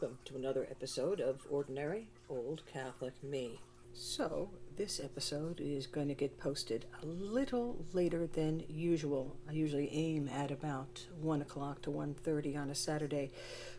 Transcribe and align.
Welcome 0.00 0.18
to 0.24 0.36
another 0.36 0.66
episode 0.70 1.20
of 1.20 1.46
Ordinary 1.50 2.08
Old 2.30 2.62
Catholic 2.64 3.12
Me. 3.22 3.60
So, 3.92 4.48
this 4.78 4.98
episode 4.98 5.60
is 5.60 5.86
going 5.86 6.08
to 6.08 6.14
get 6.14 6.38
posted 6.38 6.86
a 7.02 7.06
little 7.06 7.84
later 7.92 8.26
than 8.26 8.64
usual. 8.66 9.36
I 9.46 9.52
usually 9.52 9.92
aim 9.92 10.26
at 10.28 10.50
about 10.50 11.06
1 11.20 11.42
o'clock 11.42 11.82
to 11.82 11.90
1.30 11.90 12.56
on 12.56 12.70
a 12.70 12.74
Saturday, 12.74 13.30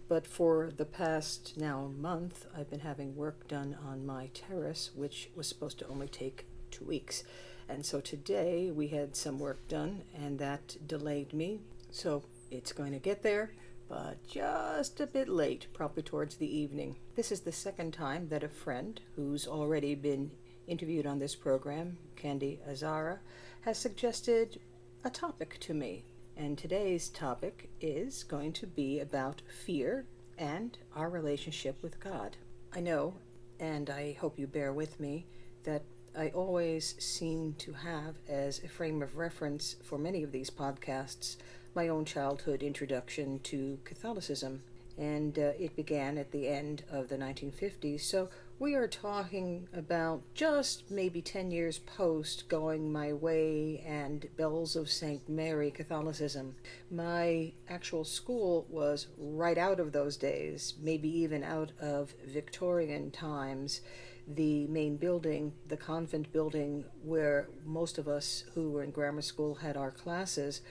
but 0.08 0.28
for 0.28 0.70
the 0.78 0.86
past 0.86 1.58
now 1.58 1.90
month, 1.98 2.46
I've 2.56 2.70
been 2.70 2.82
having 2.82 3.16
work 3.16 3.48
done 3.48 3.76
on 3.84 4.06
my 4.06 4.30
terrace, 4.32 4.92
which 4.94 5.32
was 5.36 5.48
supposed 5.48 5.80
to 5.80 5.88
only 5.88 6.08
take 6.08 6.46
two 6.70 6.86
weeks. 6.86 7.24
And 7.68 7.84
so 7.84 8.00
today 8.00 8.70
we 8.70 8.90
had 8.90 9.16
some 9.16 9.40
work 9.40 9.68
done, 9.68 10.04
and 10.16 10.38
that 10.38 10.78
delayed 10.86 11.34
me. 11.34 11.62
So 11.90 12.26
it's 12.52 12.74
going 12.74 12.92
to 12.92 13.00
get 13.00 13.24
there 13.24 13.54
but 13.92 14.26
just 14.26 15.02
a 15.02 15.06
bit 15.06 15.28
late, 15.28 15.68
probably 15.74 16.02
towards 16.02 16.38
the 16.38 16.58
evening. 16.58 16.96
This 17.18 17.30
is 17.30 17.42
the 17.42 17.52
second 17.52 17.92
time 17.92 18.30
that 18.30 18.42
a 18.42 18.48
friend, 18.48 19.02
who's 19.18 19.46
already 19.46 19.96
been 19.96 20.32
interviewed 20.66 21.06
on 21.06 21.20
this 21.20 21.36
program, 21.36 21.98
Candy 22.16 22.62
Azara, 22.66 23.20
has 23.62 23.78
suggested 23.78 24.62
a 25.04 25.10
topic 25.10 25.58
to 25.60 25.74
me. 25.74 26.06
And 26.38 26.58
today's 26.58 27.10
topic 27.10 27.70
is 27.82 28.24
going 28.24 28.54
to 28.54 28.66
be 28.66 29.02
about 29.02 29.42
fear 29.66 30.06
and 30.38 30.78
our 30.96 31.10
relationship 31.10 31.84
with 31.84 32.00
God. 32.00 32.38
I 32.74 32.80
know, 32.80 33.16
and 33.60 33.90
I 33.90 34.14
hope 34.22 34.40
you 34.40 34.48
bear 34.48 34.72
with 34.72 35.02
me, 35.02 35.26
that 35.66 35.84
I 36.18 36.30
always 36.30 36.96
seem 36.98 37.56
to 37.60 37.74
have 37.74 38.16
as 38.30 38.64
a 38.64 38.70
frame 38.70 39.02
of 39.02 39.18
reference 39.18 39.76
for 39.84 39.98
many 39.98 40.24
of 40.24 40.32
these 40.32 40.50
podcasts 40.50 41.36
my 41.74 41.88
own 41.88 42.06
childhood 42.06 42.64
introduction 42.64 43.40
to 43.40 43.80
Catholicism, 43.86 44.62
and 44.98 45.38
uh, 45.40 45.54
it 45.60 45.76
began 45.76 46.18
at 46.18 46.32
the 46.32 46.48
end 46.48 46.84
of 46.92 47.08
the 47.10 47.18
1950s. 47.18 48.02
So 48.02 48.30
we 48.60 48.76
are 48.76 48.88
talking 48.88 49.68
about 49.74 50.22
just 50.36 50.92
maybe 50.92 51.22
10 51.22 51.50
years 51.50 51.80
post 51.80 52.48
Going 52.50 52.92
My 52.92 53.12
Way 53.14 53.84
and 53.88 54.28
Bells 54.38 54.76
of 54.76 54.90
St. 54.90 55.28
Mary 55.28 55.72
Catholicism. 55.72 56.56
My 56.92 57.54
actual 57.68 58.04
school 58.04 58.68
was 58.70 59.08
right 59.18 59.58
out 59.58 59.80
of 59.80 59.94
those 59.94 60.18
days, 60.18 60.76
maybe 60.80 61.10
even 61.10 61.44
out 61.44 61.72
of 61.82 62.14
Victorian 62.24 63.10
times. 63.12 63.82
The 64.28 64.68
main 64.68 64.98
building, 64.98 65.54
the 65.68 65.78
convent 65.78 66.32
building 66.32 66.86
where 67.04 67.50
most 67.66 67.98
of 67.98 68.08
us 68.08 68.44
who 68.54 68.70
were 68.70 68.84
in 68.84 68.92
grammar 68.92 69.24
school 69.24 69.56
had 69.56 69.76
our 69.76 69.90
classes, 69.90 70.62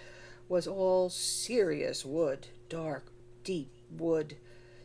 was 0.51 0.67
all 0.67 1.09
serious 1.09 2.05
wood, 2.05 2.49
dark, 2.69 3.13
deep 3.45 3.71
wood, 3.89 4.37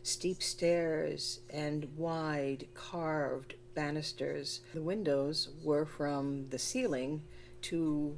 steep 0.04 0.40
stairs, 0.40 1.40
and 1.50 1.88
wide 1.96 2.68
carved 2.72 3.56
banisters. 3.74 4.60
The 4.72 4.80
windows 4.80 5.48
were 5.64 5.84
from 5.84 6.50
the 6.50 6.58
ceiling 6.60 7.24
to 7.62 8.16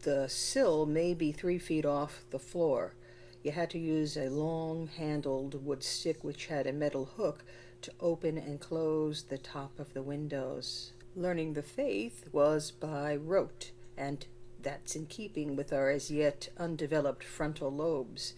the 0.00 0.30
sill, 0.30 0.86
maybe 0.86 1.30
three 1.30 1.58
feet 1.58 1.84
off 1.84 2.24
the 2.30 2.38
floor. 2.38 2.94
You 3.42 3.50
had 3.50 3.68
to 3.70 3.78
use 3.78 4.16
a 4.16 4.30
long 4.30 4.86
handled 4.86 5.62
wood 5.66 5.84
stick 5.84 6.24
which 6.24 6.46
had 6.46 6.66
a 6.66 6.72
metal 6.72 7.04
hook 7.04 7.44
to 7.82 7.92
open 8.00 8.38
and 8.38 8.58
close 8.58 9.24
the 9.24 9.36
top 9.36 9.78
of 9.78 9.92
the 9.92 10.02
windows. 10.02 10.94
Learning 11.14 11.52
the 11.52 11.62
faith 11.62 12.30
was 12.32 12.70
by 12.70 13.14
rote 13.14 13.72
and 13.94 14.26
that's 14.62 14.96
in 14.96 15.06
keeping 15.06 15.56
with 15.56 15.72
our 15.72 15.90
as 15.90 16.10
yet 16.10 16.48
undeveloped 16.58 17.24
frontal 17.24 17.70
lobes. 17.70 18.34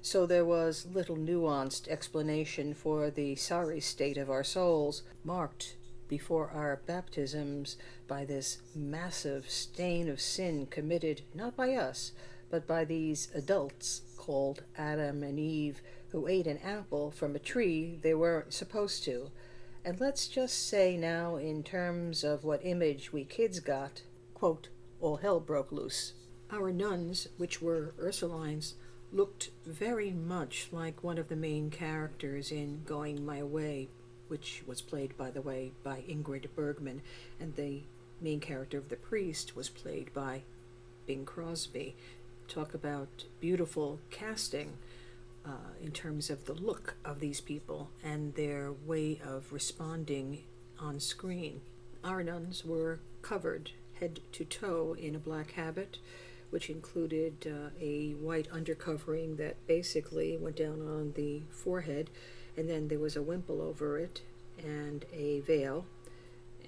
So 0.00 0.26
there 0.26 0.44
was 0.44 0.86
little 0.92 1.16
nuanced 1.16 1.88
explanation 1.88 2.74
for 2.74 3.10
the 3.10 3.36
sorry 3.36 3.80
state 3.80 4.16
of 4.16 4.30
our 4.30 4.44
souls, 4.44 5.02
marked 5.24 5.76
before 6.08 6.50
our 6.50 6.80
baptisms 6.86 7.76
by 8.06 8.24
this 8.24 8.58
massive 8.74 9.48
stain 9.48 10.08
of 10.08 10.20
sin 10.20 10.66
committed 10.66 11.22
not 11.34 11.56
by 11.56 11.74
us, 11.74 12.12
but 12.50 12.66
by 12.66 12.84
these 12.84 13.28
adults 13.34 14.02
called 14.18 14.62
Adam 14.76 15.22
and 15.22 15.38
Eve, 15.38 15.80
who 16.08 16.26
ate 16.26 16.46
an 16.46 16.58
apple 16.58 17.10
from 17.10 17.34
a 17.34 17.38
tree 17.38 17.98
they 18.02 18.12
weren't 18.12 18.52
supposed 18.52 19.04
to. 19.04 19.30
And 19.84 19.98
let's 20.00 20.28
just 20.28 20.68
say 20.68 20.96
now, 20.96 21.36
in 21.36 21.62
terms 21.62 22.24
of 22.24 22.44
what 22.44 22.60
image 22.62 23.12
we 23.12 23.24
kids 23.24 23.58
got, 23.60 24.02
quote, 24.34 24.68
all 25.02 25.16
hell 25.16 25.40
broke 25.40 25.72
loose. 25.72 26.14
Our 26.50 26.72
nuns, 26.72 27.28
which 27.36 27.60
were 27.60 27.92
Ursulines, 28.00 28.74
looked 29.12 29.50
very 29.66 30.12
much 30.12 30.68
like 30.72 31.02
one 31.02 31.18
of 31.18 31.28
the 31.28 31.36
main 31.36 31.68
characters 31.68 32.50
in 32.50 32.82
Going 32.86 33.26
My 33.26 33.42
Way, 33.42 33.88
which 34.28 34.62
was 34.66 34.80
played, 34.80 35.16
by 35.18 35.30
the 35.30 35.42
way, 35.42 35.72
by 35.82 36.02
Ingrid 36.08 36.46
Bergman, 36.54 37.02
and 37.40 37.54
the 37.56 37.82
main 38.20 38.40
character 38.40 38.78
of 38.78 38.88
the 38.88 38.96
priest 38.96 39.56
was 39.56 39.68
played 39.68 40.14
by 40.14 40.42
Bing 41.06 41.26
Crosby. 41.26 41.96
Talk 42.46 42.72
about 42.72 43.24
beautiful 43.40 43.98
casting 44.10 44.74
uh, 45.44 45.74
in 45.82 45.90
terms 45.90 46.30
of 46.30 46.44
the 46.44 46.54
look 46.54 46.94
of 47.04 47.18
these 47.18 47.40
people 47.40 47.90
and 48.04 48.34
their 48.34 48.72
way 48.72 49.20
of 49.26 49.52
responding 49.52 50.44
on 50.78 51.00
screen. 51.00 51.60
Our 52.04 52.22
nuns 52.22 52.64
were 52.64 53.00
covered 53.20 53.72
head 54.00 54.20
to 54.32 54.44
toe 54.44 54.96
in 54.98 55.14
a 55.14 55.18
black 55.18 55.52
habit, 55.52 55.98
which 56.50 56.68
included 56.68 57.46
uh, 57.46 57.70
a 57.80 58.12
white 58.12 58.48
undercovering 58.50 59.36
that 59.38 59.66
basically 59.66 60.36
went 60.36 60.56
down 60.56 60.80
on 60.82 61.12
the 61.16 61.42
forehead, 61.50 62.10
and 62.56 62.68
then 62.68 62.88
there 62.88 62.98
was 62.98 63.16
a 63.16 63.22
wimple 63.22 63.62
over 63.62 63.98
it 63.98 64.22
and 64.62 65.04
a 65.12 65.40
veil. 65.40 65.86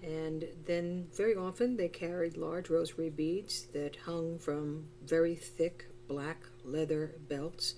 And 0.03 0.47
then, 0.67 1.09
very 1.15 1.35
often, 1.35 1.77
they 1.77 1.89
carried 1.89 2.37
large 2.37 2.69
rosary 2.69 3.11
beads 3.11 3.67
that 3.73 3.97
hung 4.05 4.39
from 4.39 4.85
very 5.05 5.35
thick 5.35 5.87
black 6.09 6.45
leather 6.65 7.13
belts. 7.29 7.75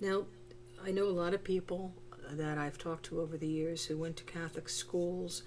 Now, 0.00 0.26
I 0.84 0.92
know 0.92 1.06
a 1.06 1.10
lot 1.10 1.34
of 1.34 1.42
people 1.42 1.92
that 2.30 2.58
I've 2.58 2.78
talked 2.78 3.06
to 3.06 3.20
over 3.20 3.36
the 3.36 3.48
years 3.48 3.86
who 3.86 3.96
went 3.96 4.16
to 4.18 4.24
Catholic 4.24 4.68
schools 4.68 5.42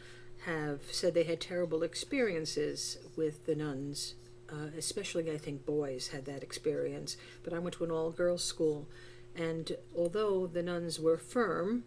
have 0.46 0.82
said 0.92 1.14
they 1.14 1.24
had 1.24 1.42
terrible 1.42 1.84
experiences 1.84 2.98
with 3.16 3.46
the 3.46 3.56
nuns. 3.56 4.16
Uh, 4.52 4.70
especially, 4.78 5.32
I 5.32 5.38
think 5.38 5.66
boys 5.66 6.08
had 6.08 6.26
that 6.26 6.42
experience. 6.42 7.18
But 7.44 7.54
I 7.54 7.60
went 7.60 7.76
to 7.76 7.84
an 7.84 7.92
all 7.92 8.10
girls 8.10 8.44
school, 8.44 8.88
and 9.36 9.72
although 9.96 10.48
the 10.48 10.64
nuns 10.64 11.00
were 11.00 11.18
firm 11.18 11.84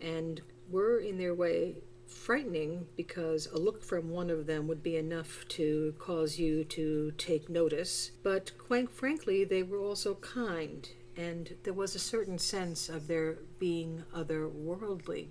and 0.00 0.40
were 0.70 0.98
in 0.98 1.18
their 1.18 1.34
way 1.34 1.76
frightening 2.10 2.86
because 2.96 3.46
a 3.46 3.58
look 3.58 3.82
from 3.82 4.10
one 4.10 4.30
of 4.30 4.46
them 4.46 4.66
would 4.66 4.82
be 4.82 4.96
enough 4.96 5.46
to 5.48 5.94
cause 5.98 6.38
you 6.38 6.64
to 6.64 7.12
take 7.12 7.48
notice, 7.48 8.10
but 8.22 8.52
quite 8.58 8.90
frankly, 8.90 9.44
they 9.44 9.62
were 9.62 9.78
also 9.78 10.14
kind, 10.16 10.88
and 11.16 11.54
there 11.62 11.72
was 11.72 11.94
a 11.94 12.00
certain 12.00 12.38
sense 12.38 12.88
of 12.88 13.06
their 13.06 13.38
being 13.58 14.02
otherworldly. 14.14 15.28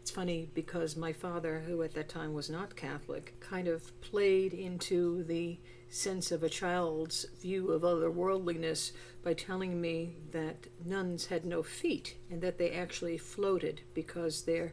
It's 0.00 0.10
funny 0.10 0.48
because 0.54 0.96
my 0.96 1.12
father, 1.12 1.60
who 1.66 1.82
at 1.82 1.94
that 1.94 2.08
time 2.08 2.32
was 2.32 2.48
not 2.48 2.74
Catholic, 2.74 3.38
kind 3.38 3.68
of 3.68 4.00
played 4.00 4.54
into 4.54 5.22
the 5.24 5.58
sense 5.90 6.32
of 6.32 6.42
a 6.42 6.48
child's 6.48 7.26
view 7.40 7.70
of 7.70 7.82
otherworldliness 7.82 8.92
by 9.22 9.34
telling 9.34 9.80
me 9.80 10.16
that 10.30 10.68
nuns 10.84 11.26
had 11.26 11.44
no 11.44 11.62
feet 11.62 12.16
and 12.30 12.40
that 12.40 12.58
they 12.58 12.70
actually 12.70 13.18
floated 13.18 13.82
because 13.92 14.42
their 14.42 14.72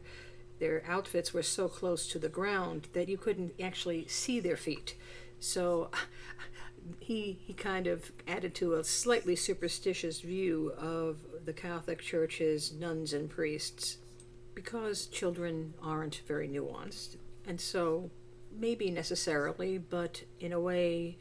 their 0.60 0.82
outfits 0.88 1.32
were 1.32 1.42
so 1.42 1.68
close 1.68 2.08
to 2.08 2.18
the 2.18 2.28
ground 2.28 2.88
that 2.92 3.08
you 3.08 3.16
couldn't 3.16 3.52
actually 3.60 4.08
see 4.08 4.40
their 4.40 4.56
feet. 4.56 4.96
So 5.38 5.90
he 6.98 7.38
he 7.46 7.52
kind 7.52 7.86
of 7.86 8.10
added 8.26 8.54
to 8.56 8.74
a 8.74 8.82
slightly 8.82 9.36
superstitious 9.36 10.20
view 10.20 10.72
of 10.78 11.18
the 11.44 11.52
Catholic 11.52 12.00
Church's 12.00 12.72
nuns 12.72 13.12
and 13.12 13.28
priests 13.28 13.98
because 14.58 15.06
children 15.06 15.72
aren't 15.80 16.20
very 16.26 16.48
nuanced, 16.48 17.16
and 17.46 17.60
so 17.60 18.10
maybe 18.50 18.90
necessarily, 18.90 19.78
but 19.78 20.24
in 20.40 20.52
a 20.52 20.58
way, 20.58 21.16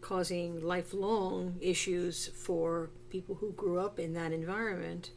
causing 0.00 0.60
lifelong 0.60 1.54
issues 1.60 2.26
for 2.26 2.90
people 3.08 3.36
who 3.36 3.52
grew 3.52 3.78
up 3.78 4.00
in 4.00 4.14
that 4.14 4.32
environment, 4.32 5.12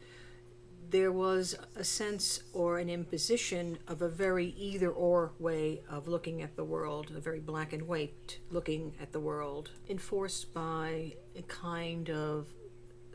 there 0.91 1.12
was 1.12 1.56
a 1.75 1.83
sense 1.83 2.44
or 2.53 2.77
an 2.77 2.88
imposition 2.88 3.79
of 3.88 4.03
a 4.03 4.09
very 4.09 4.50
either 4.50 4.91
or 4.91 5.31
way 5.39 5.81
of 5.89 6.07
looking 6.07 6.44
at 6.44 6.56
the 6.56 6.63
world, 6.63 7.12
a 7.17 7.19
very 7.19 7.39
black 7.39 7.73
and 7.73 7.88
white 7.88 8.38
looking 8.51 8.94
at 9.01 9.12
the 9.12 9.19
world, 9.19 9.71
enforced 9.89 10.53
by 10.53 11.15
a 11.35 11.41
kind 11.47 12.12
of 12.12 12.45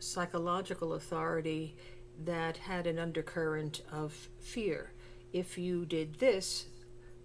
psychological 0.00 0.94
authority 0.94 1.76
that 2.25 2.58
had 2.58 2.87
an 2.87 2.99
undercurrent 2.99 3.82
of 3.90 4.28
fear. 4.38 4.93
If 5.32 5.56
you 5.56 5.84
did 5.87 6.17
this, 6.19 6.67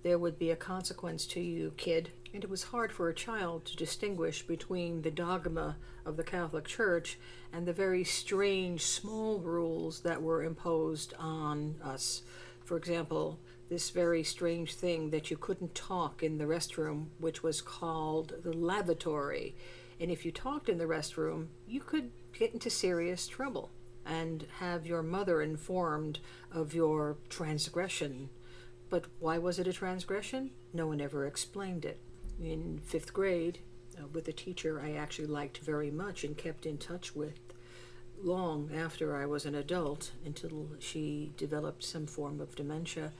there 0.03 0.19
would 0.19 0.37
be 0.37 0.51
a 0.51 0.55
consequence 0.55 1.25
to 1.27 1.41
you, 1.41 1.73
kid. 1.77 2.11
And 2.33 2.43
it 2.43 2.49
was 2.49 2.63
hard 2.63 2.91
for 2.91 3.09
a 3.09 3.15
child 3.15 3.65
to 3.65 3.75
distinguish 3.75 4.45
between 4.45 5.01
the 5.01 5.11
dogma 5.11 5.77
of 6.05 6.17
the 6.17 6.23
Catholic 6.23 6.65
Church 6.65 7.17
and 7.51 7.65
the 7.65 7.73
very 7.73 8.03
strange 8.03 8.85
small 8.85 9.39
rules 9.39 10.01
that 10.01 10.21
were 10.21 10.43
imposed 10.43 11.13
on 11.17 11.75
us. 11.83 12.21
For 12.63 12.77
example, 12.77 13.39
this 13.69 13.89
very 13.89 14.23
strange 14.23 14.75
thing 14.75 15.09
that 15.09 15.31
you 15.31 15.37
couldn't 15.37 15.73
talk 15.73 16.21
in 16.21 16.37
the 16.37 16.45
restroom, 16.45 17.07
which 17.19 17.41
was 17.41 17.61
called 17.61 18.33
the 18.43 18.53
lavatory. 18.53 19.55
And 19.99 20.11
if 20.11 20.25
you 20.25 20.31
talked 20.31 20.69
in 20.69 20.77
the 20.77 20.85
restroom, 20.85 21.47
you 21.67 21.79
could 21.79 22.11
get 22.37 22.53
into 22.53 22.69
serious 22.69 23.27
trouble 23.27 23.71
and 24.05 24.45
have 24.59 24.85
your 24.85 25.03
mother 25.03 25.41
informed 25.41 26.19
of 26.51 26.73
your 26.73 27.17
transgression. 27.29 28.29
But 28.89 29.05
why 29.19 29.37
was 29.37 29.59
it 29.59 29.67
a 29.67 29.73
transgression? 29.73 30.51
No 30.73 30.87
one 30.87 31.01
ever 31.01 31.25
explained 31.25 31.85
it. 31.85 31.99
In 32.41 32.79
fifth 32.83 33.13
grade, 33.13 33.59
uh, 33.97 34.07
with 34.07 34.27
a 34.27 34.33
teacher 34.33 34.81
I 34.81 34.93
actually 34.93 35.27
liked 35.27 35.59
very 35.59 35.89
much 35.89 36.23
and 36.23 36.37
kept 36.37 36.65
in 36.65 36.77
touch 36.77 37.15
with 37.15 37.39
long 38.21 38.69
after 38.75 39.15
I 39.15 39.25
was 39.25 39.45
an 39.45 39.55
adult 39.55 40.11
until 40.25 40.69
she 40.79 41.31
developed 41.37 41.83
some 41.83 42.07
form 42.07 42.39
of 42.39 42.55
dementia, 42.55 43.11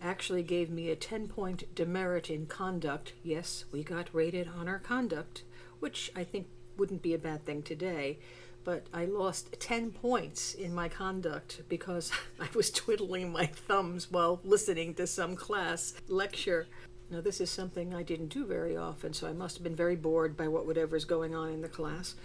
actually 0.00 0.42
gave 0.42 0.70
me 0.70 0.90
a 0.90 0.96
10 0.96 1.28
point 1.28 1.74
demerit 1.74 2.30
in 2.30 2.46
conduct. 2.46 3.12
Yes, 3.22 3.64
we 3.72 3.82
got 3.82 4.14
rated 4.14 4.48
on 4.48 4.68
our 4.68 4.78
conduct, 4.78 5.42
which 5.80 6.10
I 6.14 6.24
think 6.24 6.48
wouldn't 6.76 7.02
be 7.02 7.14
a 7.14 7.18
bad 7.18 7.44
thing 7.44 7.62
today 7.62 8.18
but 8.66 8.88
I 8.92 9.04
lost 9.04 9.54
10 9.60 9.92
points 9.92 10.52
in 10.52 10.74
my 10.74 10.88
conduct 10.88 11.62
because 11.68 12.10
I 12.40 12.48
was 12.52 12.72
twiddling 12.72 13.30
my 13.30 13.46
thumbs 13.46 14.10
while 14.10 14.40
listening 14.42 14.92
to 14.94 15.06
some 15.06 15.36
class 15.36 15.94
lecture. 16.08 16.66
Now, 17.08 17.20
this 17.20 17.40
is 17.40 17.48
something 17.48 17.94
I 17.94 18.02
didn't 18.02 18.30
do 18.30 18.44
very 18.44 18.76
often, 18.76 19.12
so 19.12 19.28
I 19.28 19.32
must 19.32 19.56
have 19.56 19.62
been 19.62 19.76
very 19.76 19.94
bored 19.94 20.36
by 20.36 20.48
what 20.48 20.66
whatever's 20.66 21.04
going 21.04 21.32
on 21.32 21.52
in 21.52 21.60
the 21.60 21.68
class. 21.68 22.16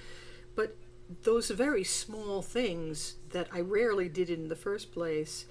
But 0.56 0.76
those 1.22 1.52
very 1.52 1.84
small 1.84 2.42
things 2.42 3.18
that 3.30 3.48
I 3.54 3.60
rarely 3.60 4.10
did 4.10 4.32
in 4.32 4.48
the 4.48 4.56
first 4.56 4.92
place 4.92 5.46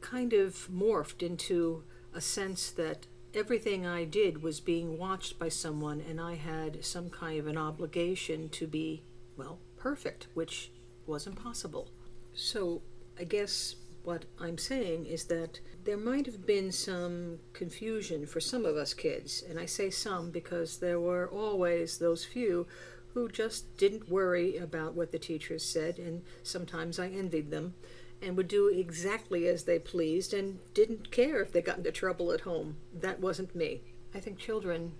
kind 0.00 0.32
of 0.32 0.68
morphed 0.68 1.22
into 1.22 1.84
a 2.12 2.20
sense 2.20 2.72
that 2.72 3.06
everything 3.34 3.86
I 3.86 4.02
did 4.04 4.42
was 4.42 4.58
being 4.58 4.98
watched 4.98 5.38
by 5.38 5.48
someone, 5.48 6.00
and 6.00 6.20
I 6.20 6.34
had 6.34 6.84
some 6.84 7.08
kind 7.08 7.38
of 7.38 7.46
an 7.46 7.56
obligation 7.56 8.48
to 8.48 8.66
be, 8.66 9.04
well, 9.36 9.60
perfect, 9.84 10.28
which 10.32 10.70
was 11.06 11.26
impossible. 11.26 11.90
So 12.32 12.80
I 13.20 13.24
guess 13.24 13.76
what 14.02 14.24
I'm 14.40 14.56
saying 14.56 15.04
is 15.04 15.24
that 15.24 15.60
there 15.84 15.98
might 15.98 16.24
have 16.24 16.46
been 16.46 16.72
some 16.72 17.38
confusion 17.52 18.24
for 18.24 18.40
some 18.40 18.64
of 18.64 18.78
us 18.78 18.94
kids, 18.94 19.44
and 19.46 19.60
I 19.60 19.66
say 19.66 19.90
some 19.90 20.30
because 20.30 20.78
there 20.78 20.98
were 20.98 21.28
always 21.28 21.98
those 21.98 22.24
few 22.24 22.66
who 23.12 23.28
just 23.28 23.76
didn't 23.76 24.08
worry 24.08 24.56
about 24.56 24.94
what 24.94 25.12
the 25.12 25.18
teachers 25.18 25.62
said, 25.62 25.98
and 25.98 26.22
sometimes 26.42 26.98
I 26.98 27.08
envied 27.08 27.50
them 27.50 27.74
and 28.22 28.38
would 28.38 28.48
do 28.48 28.68
exactly 28.68 29.46
as 29.46 29.64
they 29.64 29.78
pleased 29.78 30.32
and 30.32 30.60
didn't 30.72 31.10
care 31.10 31.42
if 31.42 31.52
they 31.52 31.60
got 31.60 31.76
into 31.76 31.92
trouble 31.92 32.32
at 32.32 32.40
home. 32.40 32.76
That 32.98 33.20
wasn't 33.20 33.54
me. 33.54 33.82
I 34.14 34.20
think 34.20 34.38
children 34.38 34.92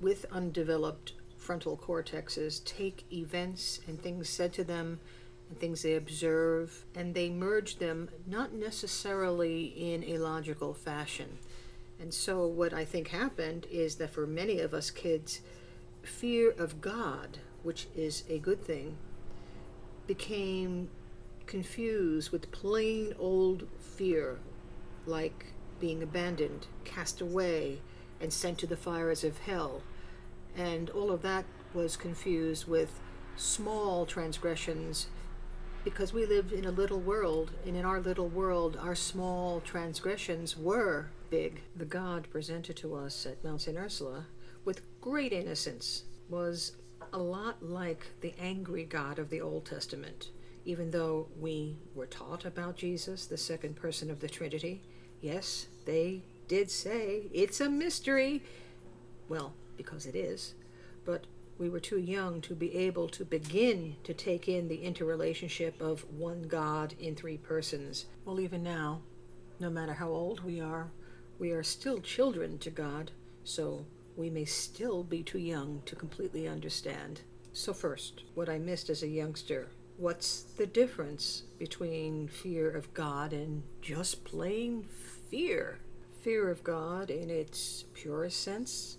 with 0.00 0.26
undeveloped 0.30 1.14
frontal 1.42 1.76
cortexes 1.76 2.64
take 2.64 3.04
events 3.12 3.80
and 3.86 4.00
things 4.00 4.28
said 4.28 4.52
to 4.52 4.64
them 4.64 5.00
and 5.48 5.58
things 5.58 5.82
they 5.82 5.94
observe 5.94 6.84
and 6.94 7.14
they 7.14 7.28
merge 7.28 7.76
them 7.76 8.08
not 8.26 8.52
necessarily 8.52 9.64
in 9.64 10.04
a 10.04 10.18
logical 10.18 10.72
fashion. 10.72 11.38
And 12.00 12.14
so, 12.14 12.46
what 12.46 12.72
I 12.72 12.84
think 12.84 13.08
happened 13.08 13.66
is 13.70 13.96
that 13.96 14.10
for 14.10 14.26
many 14.26 14.60
of 14.60 14.72
us 14.72 14.90
kids, 14.90 15.40
fear 16.02 16.50
of 16.50 16.80
God, 16.80 17.38
which 17.62 17.86
is 17.94 18.24
a 18.28 18.38
good 18.38 18.64
thing, 18.64 18.96
became 20.06 20.88
confused 21.46 22.30
with 22.30 22.50
plain 22.50 23.14
old 23.18 23.68
fear, 23.78 24.38
like 25.06 25.52
being 25.78 26.02
abandoned, 26.02 26.66
cast 26.84 27.20
away, 27.20 27.80
and 28.20 28.32
sent 28.32 28.58
to 28.58 28.66
the 28.66 28.76
fires 28.76 29.22
of 29.22 29.38
hell 29.38 29.82
and 30.56 30.90
all 30.90 31.10
of 31.10 31.22
that 31.22 31.44
was 31.74 31.96
confused 31.96 32.66
with 32.66 33.00
small 33.36 34.06
transgressions 34.06 35.08
because 35.84 36.12
we 36.12 36.26
lived 36.26 36.52
in 36.52 36.64
a 36.64 36.70
little 36.70 37.00
world, 37.00 37.50
and 37.66 37.76
in 37.76 37.84
our 37.84 38.00
little 38.00 38.28
world, 38.28 38.78
our 38.80 38.94
small 38.94 39.60
transgressions 39.60 40.56
were 40.56 41.08
big. 41.28 41.62
The 41.74 41.84
God 41.84 42.28
presented 42.30 42.76
to 42.76 42.94
us 42.94 43.26
at 43.26 43.42
Mount 43.42 43.62
St. 43.62 43.76
Ursula 43.76 44.26
with 44.64 44.82
great 45.00 45.32
innocence 45.32 46.04
was 46.28 46.76
a 47.12 47.18
lot 47.18 47.62
like 47.62 48.06
the 48.20 48.34
angry 48.38 48.84
God 48.84 49.18
of 49.18 49.28
the 49.28 49.40
Old 49.40 49.66
Testament. 49.66 50.30
Even 50.64 50.92
though 50.92 51.26
we 51.38 51.76
were 51.94 52.06
taught 52.06 52.44
about 52.44 52.76
Jesus, 52.76 53.26
the 53.26 53.36
second 53.36 53.74
person 53.74 54.08
of 54.08 54.20
the 54.20 54.28
Trinity, 54.28 54.82
yes, 55.20 55.66
they 55.84 56.22
did 56.46 56.70
say 56.70 57.24
it's 57.32 57.60
a 57.60 57.68
mystery. 57.68 58.42
Well, 59.28 59.54
because 59.76 60.06
it 60.06 60.14
is, 60.14 60.54
but 61.04 61.26
we 61.58 61.68
were 61.68 61.80
too 61.80 61.98
young 61.98 62.40
to 62.40 62.54
be 62.54 62.74
able 62.74 63.08
to 63.08 63.24
begin 63.24 63.96
to 64.04 64.14
take 64.14 64.48
in 64.48 64.68
the 64.68 64.82
interrelationship 64.82 65.80
of 65.80 66.04
one 66.10 66.42
God 66.42 66.94
in 66.98 67.14
three 67.14 67.36
persons. 67.36 68.06
Well, 68.24 68.40
even 68.40 68.62
now, 68.62 69.02
no 69.60 69.70
matter 69.70 69.94
how 69.94 70.08
old 70.08 70.42
we 70.42 70.60
are, 70.60 70.90
we 71.38 71.52
are 71.52 71.62
still 71.62 72.00
children 72.00 72.58
to 72.58 72.70
God, 72.70 73.12
so 73.44 73.84
we 74.16 74.30
may 74.30 74.44
still 74.44 75.04
be 75.04 75.22
too 75.22 75.38
young 75.38 75.82
to 75.86 75.96
completely 75.96 76.48
understand. 76.48 77.20
So, 77.52 77.72
first, 77.72 78.24
what 78.34 78.48
I 78.48 78.58
missed 78.58 78.90
as 78.90 79.02
a 79.02 79.08
youngster. 79.08 79.68
What's 79.98 80.42
the 80.42 80.66
difference 80.66 81.44
between 81.58 82.26
fear 82.26 82.70
of 82.70 82.92
God 82.94 83.32
and 83.32 83.62
just 83.80 84.24
plain 84.24 84.84
fear? 85.30 85.78
Fear 86.22 86.50
of 86.50 86.64
God, 86.64 87.10
in 87.10 87.30
its 87.30 87.84
purest 87.94 88.40
sense, 88.40 88.96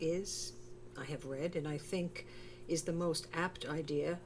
is, 0.00 0.52
I 0.96 1.04
have 1.04 1.24
read 1.24 1.56
and 1.56 1.66
I 1.66 1.78
think 1.78 2.26
is 2.68 2.82
the 2.82 2.92
most 2.92 3.26
apt 3.34 3.66
idea, 3.66 4.18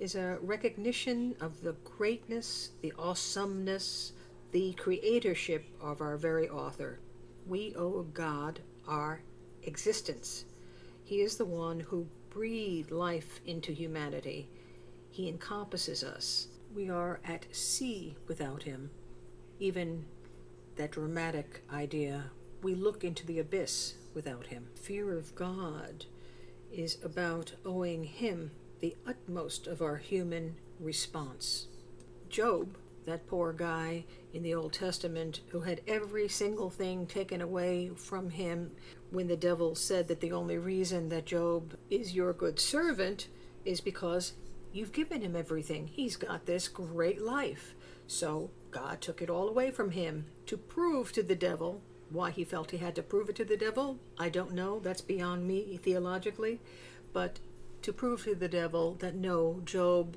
is 0.00 0.14
a 0.14 0.38
recognition 0.42 1.34
of 1.40 1.62
the 1.62 1.74
greatness, 1.84 2.70
the 2.82 2.92
awesomeness, 2.98 4.12
the 4.52 4.74
creatorship 4.74 5.62
of 5.80 6.00
our 6.00 6.16
very 6.16 6.48
author. 6.48 6.98
We 7.46 7.74
owe 7.76 8.02
God 8.14 8.60
our 8.86 9.20
existence. 9.62 10.44
He 11.04 11.20
is 11.20 11.36
the 11.36 11.44
one 11.44 11.80
who 11.80 12.06
breathed 12.30 12.90
life 12.90 13.40
into 13.46 13.72
humanity. 13.72 14.48
He 15.10 15.28
encompasses 15.28 16.02
us. 16.02 16.48
We 16.74 16.90
are 16.90 17.20
at 17.24 17.46
sea 17.54 18.16
without 18.26 18.64
him. 18.64 18.90
Even 19.60 20.04
that 20.76 20.90
dramatic 20.90 21.62
idea, 21.72 22.24
we 22.62 22.74
look 22.74 23.04
into 23.04 23.24
the 23.26 23.38
abyss 23.38 23.94
without 24.14 24.46
him. 24.46 24.68
Fear 24.74 25.16
of 25.16 25.34
God 25.34 26.06
is 26.72 26.98
about 27.04 27.52
owing 27.64 28.04
him 28.04 28.50
the 28.80 28.96
utmost 29.06 29.66
of 29.66 29.80
our 29.80 29.96
human 29.96 30.56
response. 30.80 31.66
Job, 32.28 32.76
that 33.06 33.26
poor 33.26 33.52
guy 33.52 34.04
in 34.32 34.42
the 34.42 34.54
Old 34.54 34.72
Testament 34.72 35.40
who 35.48 35.60
had 35.60 35.80
every 35.86 36.28
single 36.28 36.70
thing 36.70 37.06
taken 37.06 37.40
away 37.40 37.90
from 37.96 38.30
him 38.30 38.70
when 39.10 39.28
the 39.28 39.36
devil 39.36 39.74
said 39.74 40.08
that 40.08 40.20
the 40.20 40.32
only 40.32 40.58
reason 40.58 41.08
that 41.10 41.26
Job 41.26 41.76
is 41.90 42.14
your 42.14 42.32
good 42.32 42.58
servant 42.58 43.28
is 43.64 43.80
because 43.80 44.32
you've 44.72 44.92
given 44.92 45.22
him 45.22 45.36
everything. 45.36 45.86
He's 45.86 46.16
got 46.16 46.46
this 46.46 46.66
great 46.68 47.20
life. 47.20 47.74
So 48.06 48.50
God 48.70 49.00
took 49.00 49.22
it 49.22 49.30
all 49.30 49.48
away 49.48 49.70
from 49.70 49.92
him 49.92 50.26
to 50.46 50.56
prove 50.56 51.12
to 51.12 51.22
the 51.22 51.36
devil 51.36 51.80
why 52.14 52.30
he 52.30 52.44
felt 52.44 52.70
he 52.70 52.78
had 52.78 52.94
to 52.94 53.02
prove 53.02 53.28
it 53.28 53.36
to 53.36 53.44
the 53.44 53.56
devil, 53.56 53.98
I 54.18 54.28
don't 54.28 54.52
know. 54.52 54.78
That's 54.78 55.00
beyond 55.00 55.46
me 55.46 55.78
theologically. 55.82 56.60
But 57.12 57.38
to 57.82 57.92
prove 57.92 58.24
to 58.24 58.34
the 58.34 58.48
devil 58.48 58.94
that 59.00 59.14
no, 59.14 59.60
Job 59.64 60.16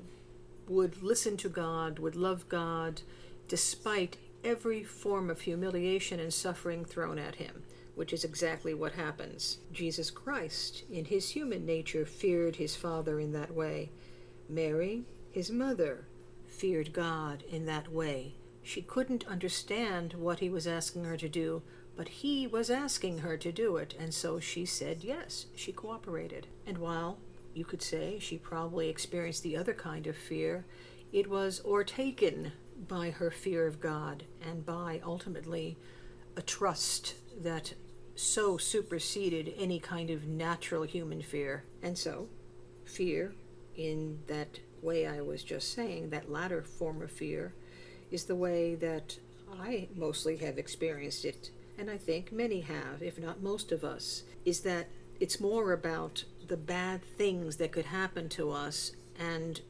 would 0.68 1.02
listen 1.02 1.36
to 1.38 1.48
God, 1.48 1.98
would 1.98 2.16
love 2.16 2.48
God, 2.48 3.02
despite 3.48 4.16
every 4.44 4.84
form 4.84 5.28
of 5.30 5.42
humiliation 5.42 6.20
and 6.20 6.32
suffering 6.32 6.84
thrown 6.84 7.18
at 7.18 7.36
him, 7.36 7.62
which 7.94 8.12
is 8.12 8.24
exactly 8.24 8.74
what 8.74 8.92
happens. 8.92 9.58
Jesus 9.72 10.10
Christ, 10.10 10.84
in 10.90 11.06
his 11.06 11.30
human 11.30 11.66
nature, 11.66 12.06
feared 12.06 12.56
his 12.56 12.76
Father 12.76 13.18
in 13.18 13.32
that 13.32 13.54
way. 13.54 13.90
Mary, 14.48 15.04
his 15.30 15.50
mother, 15.50 16.06
feared 16.46 16.92
God 16.92 17.42
in 17.50 17.66
that 17.66 17.92
way. 17.92 18.34
She 18.62 18.82
couldn't 18.82 19.26
understand 19.26 20.14
what 20.14 20.40
he 20.40 20.50
was 20.50 20.66
asking 20.66 21.04
her 21.04 21.16
to 21.16 21.28
do, 21.28 21.62
but 21.98 22.08
he 22.08 22.46
was 22.46 22.70
asking 22.70 23.18
her 23.18 23.36
to 23.36 23.50
do 23.50 23.76
it, 23.76 23.92
and 23.98 24.14
so 24.14 24.38
she 24.38 24.64
said 24.64 25.02
yes. 25.02 25.46
She 25.56 25.72
cooperated. 25.72 26.46
And 26.64 26.78
while 26.78 27.18
you 27.54 27.64
could 27.64 27.82
say 27.82 28.20
she 28.20 28.38
probably 28.38 28.88
experienced 28.88 29.42
the 29.42 29.56
other 29.56 29.74
kind 29.74 30.06
of 30.06 30.16
fear, 30.16 30.64
it 31.12 31.28
was 31.28 31.60
o'ertaken 31.64 32.52
by 32.86 33.10
her 33.10 33.32
fear 33.32 33.66
of 33.66 33.80
God 33.80 34.22
and 34.40 34.64
by 34.64 35.00
ultimately 35.04 35.76
a 36.36 36.42
trust 36.42 37.16
that 37.42 37.74
so 38.14 38.56
superseded 38.56 39.52
any 39.58 39.80
kind 39.80 40.08
of 40.10 40.28
natural 40.28 40.84
human 40.84 41.20
fear. 41.20 41.64
And 41.82 41.98
so, 41.98 42.28
fear, 42.84 43.34
in 43.76 44.20
that 44.28 44.60
way 44.82 45.04
I 45.04 45.20
was 45.20 45.42
just 45.42 45.74
saying, 45.74 46.10
that 46.10 46.30
latter 46.30 46.62
form 46.62 47.02
of 47.02 47.10
fear, 47.10 47.54
is 48.12 48.26
the 48.26 48.36
way 48.36 48.76
that 48.76 49.18
I 49.60 49.88
mostly 49.96 50.36
have 50.36 50.58
experienced 50.58 51.24
it, 51.24 51.50
and 51.78 51.88
I 51.88 51.96
think 51.96 52.32
many 52.32 52.60
have, 52.60 53.02
if 53.02 53.18
not 53.18 53.42
most 53.42 53.70
of 53.70 53.84
us, 53.84 54.24
is 54.44 54.60
that 54.60 54.88
it's 55.20 55.40
more 55.40 55.72
about 55.72 56.24
the 56.46 56.56
bad 56.56 57.02
things 57.02 57.56
that 57.56 57.72
could 57.72 57.86
happen 57.86 58.28
to 58.30 58.50
us, 58.50 58.92
and 59.18 59.60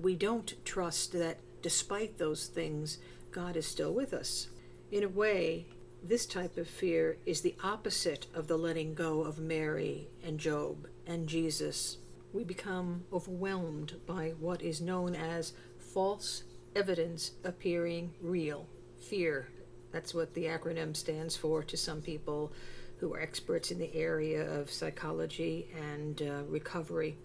we 0.00 0.14
don't 0.14 0.54
trust 0.64 1.12
that 1.12 1.38
despite 1.62 2.18
those 2.18 2.46
things, 2.46 2.98
God 3.30 3.56
is 3.56 3.66
still 3.66 3.92
with 3.92 4.12
us. 4.12 4.48
In 4.92 5.02
a 5.02 5.08
way, 5.08 5.66
this 6.02 6.26
type 6.26 6.56
of 6.56 6.68
fear 6.68 7.16
is 7.26 7.40
the 7.40 7.56
opposite 7.64 8.26
of 8.34 8.46
the 8.46 8.58
letting 8.58 8.94
go 8.94 9.22
of 9.22 9.38
Mary 9.38 10.08
and 10.22 10.38
Job 10.38 10.86
and 11.06 11.26
Jesus. 11.26 11.96
We 12.32 12.44
become 12.44 13.04
overwhelmed 13.12 13.94
by 14.06 14.34
what 14.38 14.62
is 14.62 14.80
known 14.80 15.14
as 15.14 15.54
false 15.78 16.44
evidence 16.74 17.32
appearing 17.44 18.12
real. 18.20 18.68
Fear. 19.00 19.48
That's 19.92 20.14
what 20.14 20.34
the 20.34 20.44
acronym 20.44 20.96
stands 20.96 21.36
for 21.36 21.62
to 21.62 21.76
some 21.76 22.02
people 22.02 22.52
who 22.98 23.14
are 23.14 23.20
experts 23.20 23.70
in 23.70 23.78
the 23.78 23.94
area 23.94 24.42
of 24.58 24.70
psychology 24.70 25.68
and 25.76 26.22
uh, 26.22 26.42
recovery. 26.48 27.16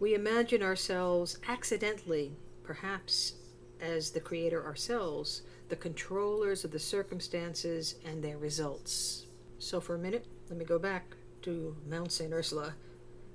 We 0.00 0.14
imagine 0.14 0.62
ourselves 0.62 1.38
accidentally, 1.48 2.32
perhaps 2.62 3.34
as 3.80 4.10
the 4.10 4.20
creator 4.20 4.64
ourselves, 4.64 5.42
the 5.68 5.76
controllers 5.76 6.64
of 6.64 6.70
the 6.70 6.78
circumstances 6.78 7.96
and 8.04 8.22
their 8.22 8.38
results. 8.38 9.26
So, 9.58 9.80
for 9.80 9.94
a 9.94 9.98
minute, 9.98 10.26
let 10.48 10.58
me 10.58 10.64
go 10.64 10.78
back 10.78 11.16
to 11.42 11.76
Mount 11.88 12.12
St. 12.12 12.32
Ursula 12.32 12.74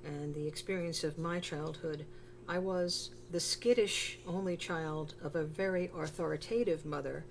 and 0.04 0.34
the 0.34 0.48
experience 0.48 1.04
of 1.04 1.18
my 1.18 1.40
childhood. 1.40 2.06
I 2.48 2.60
was 2.60 3.12
the 3.32 3.40
skittish 3.40 4.20
only 4.28 4.58
child 4.58 5.16
of 5.24 5.36
a 5.36 5.44
very 5.44 5.90
authoritative 5.98 6.86
mother 6.86 7.26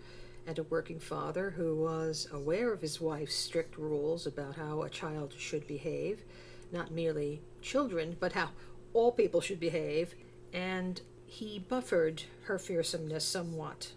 and 0.47 0.59
a 0.59 0.65
working 0.65 0.99
father 0.99 1.51
who 1.51 1.77
was 1.77 2.29
aware 2.33 2.73
of 2.73 2.81
his 2.81 3.01
wife's 3.01 3.35
strict 3.35 3.79
rules 3.79 4.27
about 4.27 4.57
how 4.57 4.83
a 4.83 4.91
child 4.91 5.35
should 5.39 5.67
behave, 5.67 6.25
not 6.73 6.91
merely 6.91 7.43
children, 7.61 8.17
but 8.19 8.33
how 8.33 8.51
all 8.93 9.13
people 9.13 9.41
should 9.41 9.61
behave, 9.61 10.15
and 10.53 11.01
he 11.27 11.59
buffered 11.59 12.25
her 12.45 12.59
fearsomeness 12.59 13.25
somewhat. 13.25 13.93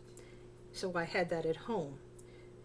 So 0.72 0.92
I 0.96 1.04
had 1.04 1.30
that 1.30 1.46
at 1.46 1.56
home. 1.56 1.96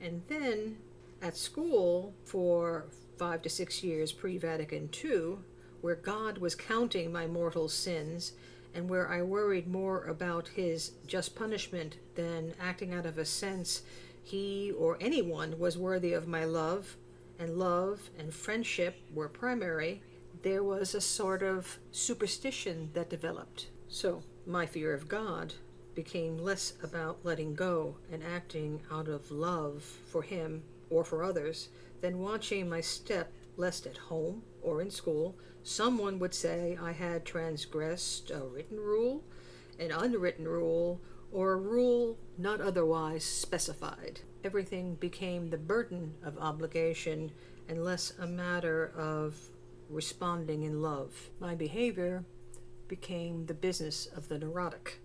And 0.00 0.22
then 0.28 0.78
at 1.22 1.36
school 1.36 2.14
for 2.24 2.86
five 3.18 3.42
to 3.42 3.50
six 3.50 3.82
years 3.82 4.12
pre 4.12 4.38
Vatican 4.38 4.88
II, 5.04 5.38
where 5.80 5.96
God 5.96 6.38
was 6.38 6.54
counting 6.54 7.12
my 7.12 7.26
mortal 7.26 7.68
sins 7.68 8.32
and 8.74 8.88
where 8.88 9.08
I 9.08 9.22
worried 9.22 9.66
more 9.66 10.04
about 10.04 10.48
his 10.48 10.92
just 11.06 11.34
punishment 11.34 11.96
than 12.14 12.54
acting 12.60 12.94
out 12.94 13.06
of 13.06 13.18
a 13.18 13.24
sense 13.24 13.82
he 14.22 14.72
or 14.78 14.96
anyone 15.00 15.58
was 15.58 15.78
worthy 15.78 16.12
of 16.12 16.28
my 16.28 16.44
love, 16.44 16.96
and 17.38 17.56
love 17.58 18.10
and 18.18 18.32
friendship 18.32 18.96
were 19.12 19.28
primary, 19.28 20.02
there 20.42 20.62
was 20.62 20.94
a 20.94 21.00
sort 21.00 21.42
of 21.42 21.78
superstition 21.90 22.90
that 22.94 23.10
developed. 23.10 23.68
So, 23.88 24.22
my 24.46 24.66
fear 24.66 24.94
of 24.94 25.08
God 25.08 25.54
became 25.94 26.38
less 26.38 26.74
about 26.82 27.24
letting 27.24 27.54
go 27.54 27.96
and 28.12 28.22
acting 28.22 28.80
out 28.90 29.08
of 29.08 29.30
love 29.30 29.82
for 29.82 30.22
him 30.22 30.62
or 30.88 31.04
for 31.04 31.24
others 31.24 31.68
than 32.00 32.20
watching 32.20 32.68
my 32.68 32.80
step 32.80 33.32
lest 33.60 33.86
at 33.86 33.96
home 33.96 34.42
or 34.62 34.80
in 34.80 34.90
school 34.90 35.36
someone 35.62 36.18
would 36.18 36.34
say 36.34 36.78
I 36.80 36.92
had 36.92 37.24
transgressed 37.24 38.30
a 38.30 38.40
written 38.40 38.80
rule, 38.80 39.22
an 39.78 39.92
unwritten 39.92 40.48
rule, 40.48 41.00
or 41.30 41.52
a 41.52 41.56
rule 41.56 42.18
not 42.38 42.60
otherwise 42.60 43.24
specified. 43.24 44.20
Everything 44.42 44.94
became 44.94 45.50
the 45.50 45.58
burden 45.58 46.14
of 46.24 46.38
obligation 46.38 47.30
and 47.68 47.84
less 47.84 48.14
a 48.18 48.26
matter 48.26 48.92
of 48.96 49.36
responding 49.88 50.62
in 50.62 50.80
love. 50.80 51.30
My 51.38 51.54
behavior 51.54 52.24
became 52.88 53.46
the 53.46 53.54
business 53.54 54.06
of 54.16 54.28
the 54.28 54.38
neurotic. 54.38 54.98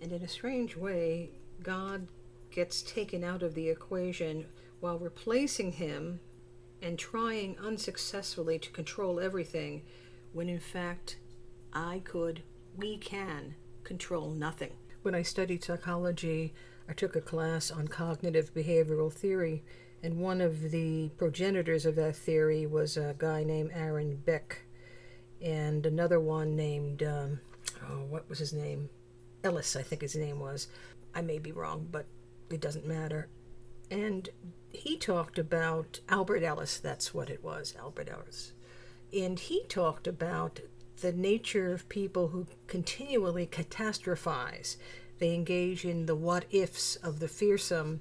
And 0.00 0.12
in 0.12 0.22
a 0.22 0.28
strange 0.28 0.76
way, 0.76 1.30
God 1.62 2.06
gets 2.50 2.82
taken 2.82 3.24
out 3.24 3.42
of 3.42 3.54
the 3.54 3.68
equation 3.68 4.46
while 4.80 4.98
replacing 4.98 5.72
him 5.72 6.20
and 6.82 6.98
trying 6.98 7.56
unsuccessfully 7.58 8.58
to 8.58 8.70
control 8.70 9.20
everything 9.20 9.82
when 10.32 10.48
in 10.48 10.58
fact 10.58 11.16
I 11.72 12.00
could, 12.04 12.42
we 12.76 12.98
can 12.98 13.54
control 13.84 14.30
nothing. 14.30 14.72
When 15.02 15.14
I 15.14 15.22
studied 15.22 15.64
psychology, 15.64 16.54
I 16.88 16.92
took 16.92 17.16
a 17.16 17.20
class 17.20 17.70
on 17.70 17.88
cognitive 17.88 18.52
behavioral 18.52 19.12
theory, 19.12 19.62
and 20.02 20.18
one 20.18 20.40
of 20.40 20.70
the 20.70 21.10
progenitors 21.16 21.86
of 21.86 21.94
that 21.96 22.16
theory 22.16 22.66
was 22.66 22.96
a 22.96 23.14
guy 23.16 23.44
named 23.44 23.70
Aaron 23.72 24.16
Beck, 24.16 24.62
and 25.40 25.86
another 25.86 26.20
one 26.20 26.56
named, 26.56 27.02
um, 27.02 27.40
oh, 27.88 28.04
what 28.08 28.28
was 28.28 28.38
his 28.38 28.52
name? 28.52 28.90
Ellis, 29.44 29.76
I 29.76 29.82
think 29.82 30.02
his 30.02 30.16
name 30.16 30.38
was. 30.38 30.68
I 31.14 31.22
may 31.22 31.38
be 31.38 31.52
wrong, 31.52 31.88
but 31.90 32.06
it 32.50 32.60
doesn't 32.60 32.86
matter. 32.86 33.28
And 33.92 34.30
he 34.70 34.96
talked 34.96 35.38
about 35.38 36.00
Albert 36.08 36.42
Ellis, 36.42 36.78
that's 36.78 37.12
what 37.12 37.28
it 37.28 37.44
was, 37.44 37.74
Albert 37.78 38.08
Ellis. 38.10 38.54
And 39.12 39.38
he 39.38 39.64
talked 39.64 40.06
about 40.06 40.60
the 41.02 41.12
nature 41.12 41.70
of 41.74 41.90
people 41.90 42.28
who 42.28 42.46
continually 42.66 43.46
catastrophize. 43.46 44.76
They 45.18 45.34
engage 45.34 45.84
in 45.84 46.06
the 46.06 46.16
what 46.16 46.46
ifs 46.50 46.96
of 46.96 47.20
the 47.20 47.28
fearsome 47.28 48.00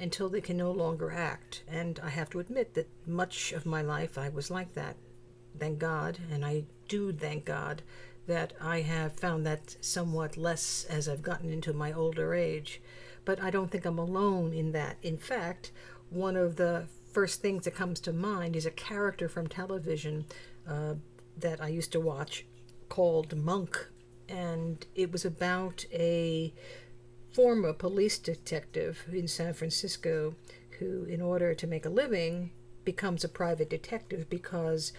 until 0.00 0.28
they 0.28 0.40
can 0.40 0.56
no 0.56 0.72
longer 0.72 1.12
act. 1.12 1.62
And 1.68 2.00
I 2.02 2.08
have 2.08 2.30
to 2.30 2.40
admit 2.40 2.74
that 2.74 2.88
much 3.06 3.52
of 3.52 3.64
my 3.64 3.80
life 3.80 4.18
I 4.18 4.30
was 4.30 4.50
like 4.50 4.74
that. 4.74 4.96
Thank 5.56 5.78
God, 5.78 6.18
and 6.32 6.44
I 6.44 6.64
do 6.88 7.12
thank 7.12 7.44
God 7.44 7.82
that 8.26 8.54
I 8.60 8.80
have 8.80 9.12
found 9.12 9.46
that 9.46 9.76
somewhat 9.80 10.36
less 10.36 10.84
as 10.90 11.08
I've 11.08 11.22
gotten 11.22 11.52
into 11.52 11.72
my 11.72 11.92
older 11.92 12.34
age. 12.34 12.80
But 13.28 13.42
I 13.42 13.50
don't 13.50 13.70
think 13.70 13.84
I'm 13.84 13.98
alone 13.98 14.54
in 14.54 14.72
that. 14.72 14.96
In 15.02 15.18
fact, 15.18 15.70
one 16.08 16.34
of 16.34 16.56
the 16.56 16.86
first 17.12 17.42
things 17.42 17.66
that 17.66 17.74
comes 17.74 18.00
to 18.00 18.12
mind 18.14 18.56
is 18.56 18.64
a 18.64 18.70
character 18.70 19.28
from 19.28 19.48
television 19.48 20.24
uh, 20.66 20.94
that 21.36 21.60
I 21.60 21.68
used 21.68 21.92
to 21.92 22.00
watch 22.00 22.46
called 22.88 23.36
Monk, 23.36 23.86
and 24.30 24.86
it 24.94 25.12
was 25.12 25.26
about 25.26 25.84
a 25.92 26.54
former 27.34 27.74
police 27.74 28.16
detective 28.16 29.04
in 29.12 29.28
San 29.28 29.52
Francisco 29.52 30.34
who, 30.78 31.04
in 31.04 31.20
order 31.20 31.52
to 31.52 31.66
make 31.66 31.84
a 31.84 31.90
living, 31.90 32.52
becomes 32.86 33.24
a 33.24 33.28
private 33.28 33.68
detective 33.68 34.30
because 34.30 34.94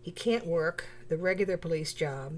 he 0.00 0.12
can't 0.12 0.46
work 0.46 0.84
the 1.08 1.16
regular 1.16 1.56
police 1.56 1.92
job 1.92 2.34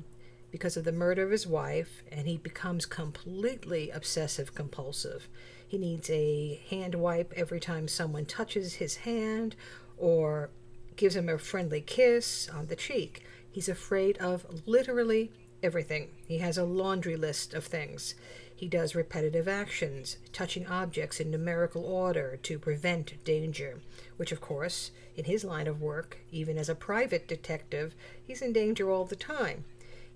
because 0.56 0.78
of 0.78 0.84
the 0.84 0.90
murder 0.90 1.22
of 1.22 1.30
his 1.30 1.46
wife, 1.46 2.02
and 2.10 2.26
he 2.26 2.38
becomes 2.38 2.86
completely 2.86 3.90
obsessive 3.90 4.54
compulsive. 4.54 5.28
He 5.68 5.76
needs 5.76 6.08
a 6.08 6.62
hand 6.70 6.94
wipe 6.94 7.30
every 7.36 7.60
time 7.60 7.88
someone 7.88 8.24
touches 8.24 8.76
his 8.76 8.96
hand 8.96 9.54
or 9.98 10.48
gives 10.96 11.14
him 11.14 11.28
a 11.28 11.36
friendly 11.36 11.82
kiss 11.82 12.48
on 12.48 12.68
the 12.68 12.74
cheek. 12.74 13.22
He's 13.50 13.68
afraid 13.68 14.16
of 14.16 14.46
literally 14.64 15.30
everything. 15.62 16.08
He 16.26 16.38
has 16.38 16.56
a 16.56 16.64
laundry 16.64 17.16
list 17.16 17.52
of 17.52 17.64
things. 17.64 18.14
He 18.54 18.66
does 18.66 18.94
repetitive 18.94 19.46
actions, 19.46 20.16
touching 20.32 20.66
objects 20.66 21.20
in 21.20 21.30
numerical 21.30 21.84
order 21.84 22.38
to 22.44 22.58
prevent 22.58 23.22
danger, 23.24 23.80
which, 24.16 24.32
of 24.32 24.40
course, 24.40 24.90
in 25.16 25.26
his 25.26 25.44
line 25.44 25.66
of 25.66 25.82
work, 25.82 26.16
even 26.32 26.56
as 26.56 26.70
a 26.70 26.74
private 26.74 27.28
detective, 27.28 27.94
he's 28.26 28.40
in 28.40 28.54
danger 28.54 28.90
all 28.90 29.04
the 29.04 29.16
time. 29.16 29.66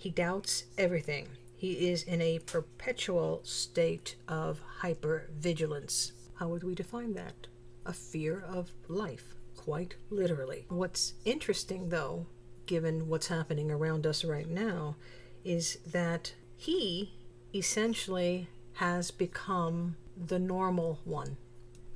He 0.00 0.08
doubts 0.08 0.64
everything. 0.78 1.28
He 1.54 1.90
is 1.90 2.04
in 2.04 2.22
a 2.22 2.38
perpetual 2.38 3.42
state 3.44 4.16
of 4.26 4.62
hypervigilance. 4.80 6.12
How 6.36 6.48
would 6.48 6.64
we 6.64 6.74
define 6.74 7.12
that? 7.12 7.48
A 7.84 7.92
fear 7.92 8.42
of 8.48 8.72
life, 8.88 9.34
quite 9.58 9.96
literally. 10.08 10.64
What's 10.70 11.12
interesting, 11.26 11.90
though, 11.90 12.24
given 12.64 13.08
what's 13.08 13.26
happening 13.26 13.70
around 13.70 14.06
us 14.06 14.24
right 14.24 14.48
now, 14.48 14.96
is 15.44 15.76
that 15.86 16.32
he 16.56 17.12
essentially 17.54 18.48
has 18.76 19.10
become 19.10 19.96
the 20.16 20.38
normal 20.38 21.00
one. 21.04 21.36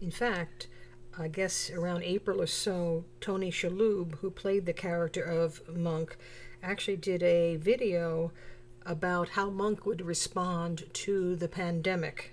In 0.03 0.11
fact, 0.11 0.69
I 1.19 1.29
guess 1.29 1.71
around 1.71 2.03
April 2.03 2.43
or 2.43 2.47
so, 2.47 3.07
Tony 3.23 3.51
Shalhoub, 3.51 4.17
who 4.17 4.31
played 4.31 4.67
the 4.67 4.75
character 4.75 5.23
of 5.23 5.67
Monk, 5.75 6.19
actually 6.65 6.97
did 6.97 7.23
a 7.23 7.57
video 7.57 8.33
about 8.87 9.31
how 9.31 9.51
Monk 9.51 9.87
would 9.87 10.03
respond 10.03 10.85
to 10.93 11.37
the 11.37 11.49
pandemic. 11.49 12.33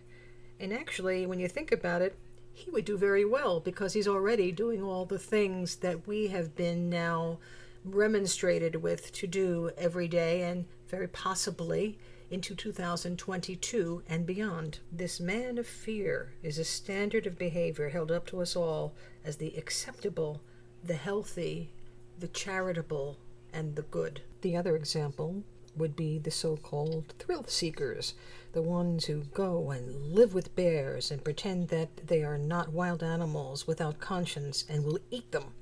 And 0.59 0.73
actually, 0.73 1.25
when 1.25 1.39
you 1.39 1.47
think 1.47 1.71
about 1.71 2.01
it, 2.01 2.15
he 2.53 2.69
would 2.71 2.85
do 2.85 2.97
very 2.97 3.25
well 3.25 3.59
because 3.59 3.93
he's 3.93 4.07
already 4.07 4.51
doing 4.51 4.81
all 4.81 5.05
the 5.05 5.19
things 5.19 5.77
that 5.77 6.07
we 6.07 6.27
have 6.27 6.55
been 6.55 6.89
now 6.89 7.39
remonstrated 7.83 8.75
with 8.75 9.11
to 9.11 9.27
do 9.27 9.71
every 9.77 10.07
day 10.07 10.43
and 10.43 10.65
very 10.87 11.07
possibly 11.07 11.97
into 12.29 12.55
2022 12.55 14.03
and 14.07 14.25
beyond. 14.25 14.79
This 14.91 15.19
man 15.19 15.57
of 15.57 15.67
fear 15.67 16.33
is 16.43 16.57
a 16.57 16.63
standard 16.63 17.25
of 17.25 17.37
behavior 17.37 17.89
held 17.89 18.11
up 18.11 18.25
to 18.27 18.41
us 18.41 18.55
all 18.55 18.93
as 19.25 19.37
the 19.37 19.55
acceptable, 19.57 20.41
the 20.83 20.93
healthy, 20.93 21.71
the 22.19 22.27
charitable, 22.27 23.17
and 23.53 23.75
the 23.75 23.81
good. 23.83 24.21
The 24.41 24.55
other 24.55 24.75
example 24.75 25.43
would 25.75 25.95
be 25.95 26.17
the 26.17 26.31
so 26.31 26.57
called 26.57 27.13
thrill 27.19 27.45
seekers, 27.47 28.13
the 28.53 28.61
ones 28.61 29.05
who 29.05 29.23
go 29.33 29.71
and 29.71 30.13
live 30.13 30.33
with 30.33 30.55
bears 30.55 31.11
and 31.11 31.23
pretend 31.23 31.69
that 31.69 32.07
they 32.07 32.23
are 32.23 32.37
not 32.37 32.73
wild 32.73 33.01
animals 33.01 33.67
without 33.67 33.99
conscience 33.99 34.65
and 34.67 34.83
will 34.83 34.99
eat 35.09 35.31
them. 35.31 35.53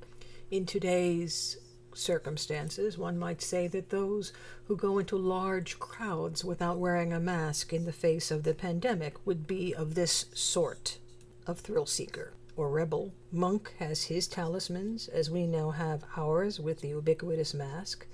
In 0.49 0.65
today's 0.65 1.57
circumstances, 1.93 2.97
one 2.97 3.17
might 3.17 3.41
say 3.41 3.67
that 3.67 3.89
those 3.89 4.33
who 4.65 4.75
go 4.75 4.97
into 4.97 5.17
large 5.17 5.79
crowds 5.79 6.43
without 6.43 6.79
wearing 6.79 7.13
a 7.13 7.19
mask 7.19 7.73
in 7.73 7.85
the 7.85 7.91
face 7.91 8.31
of 8.31 8.43
the 8.43 8.53
pandemic 8.53 9.25
would 9.25 9.45
be 9.45 9.73
of 9.73 9.95
this 9.95 10.25
sort 10.33 10.97
of 11.45 11.59
thrill 11.59 11.85
seeker 11.85 12.33
or 12.59 12.69
rebel. 12.69 13.13
Monk 13.31 13.73
has 13.79 14.03
his 14.03 14.27
talismans, 14.27 15.07
as 15.07 15.31
we 15.31 15.47
now 15.47 15.71
have 15.71 16.03
ours 16.17 16.59
with 16.59 16.81
the 16.81 16.89
ubiquitous 16.89 17.53
mask. 17.53 18.05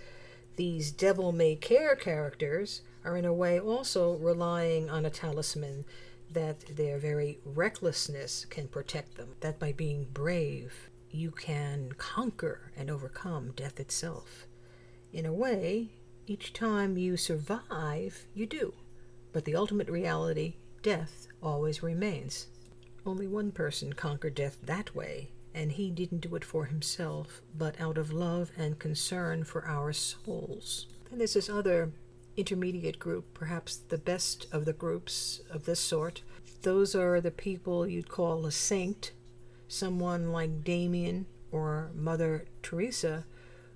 These 0.55 0.91
devil 0.91 1.31
may 1.31 1.55
care 1.55 1.95
characters 1.95 2.81
are 3.03 3.17
in 3.17 3.25
a 3.25 3.33
way 3.33 3.59
also 3.59 4.17
relying 4.17 4.87
on 4.87 5.03
a 5.03 5.09
talisman 5.09 5.83
that 6.31 6.59
their 6.77 6.99
very 6.99 7.39
recklessness 7.43 8.45
can 8.45 8.67
protect 8.67 9.17
them, 9.17 9.29
that 9.39 9.59
by 9.59 9.71
being 9.71 10.05
brave 10.13 10.91
you 11.09 11.31
can 11.31 11.93
conquer 11.97 12.71
and 12.77 12.91
overcome 12.91 13.51
death 13.55 13.79
itself. 13.79 14.45
In 15.11 15.25
a 15.25 15.33
way, 15.33 15.89
each 16.27 16.53
time 16.53 16.97
you 16.97 17.17
survive, 17.17 18.27
you 18.35 18.45
do. 18.45 18.73
But 19.33 19.45
the 19.45 19.55
ultimate 19.55 19.89
reality, 19.89 20.55
death, 20.83 21.27
always 21.41 21.81
remains. 21.81 22.47
Only 23.05 23.27
one 23.27 23.51
person 23.51 23.93
conquered 23.93 24.33
death 24.33 24.57
that 24.63 24.95
way, 24.95 25.29
and 25.53 25.71
he 25.71 25.91
didn't 25.91 26.21
do 26.21 26.35
it 26.35 26.43
for 26.43 26.65
himself, 26.65 27.41
but 27.55 27.79
out 27.79 27.97
of 27.99 28.11
love 28.11 28.51
and 28.57 28.79
concern 28.79 29.43
for 29.43 29.65
our 29.65 29.93
souls. 29.93 30.87
Then 31.09 31.19
there's 31.19 31.35
this 31.35 31.49
other 31.49 31.91
intermediate 32.35 32.97
group, 32.97 33.33
perhaps 33.33 33.77
the 33.77 33.97
best 33.99 34.47
of 34.51 34.65
the 34.65 34.73
groups 34.73 35.41
of 35.51 35.65
this 35.65 35.79
sort. 35.79 36.23
Those 36.63 36.95
are 36.95 37.21
the 37.21 37.31
people 37.31 37.87
you'd 37.87 38.09
call 38.09 38.45
a 38.45 38.51
saint, 38.51 39.11
someone 39.67 40.31
like 40.31 40.63
Damien 40.63 41.27
or 41.51 41.91
Mother 41.93 42.45
Teresa, 42.63 43.25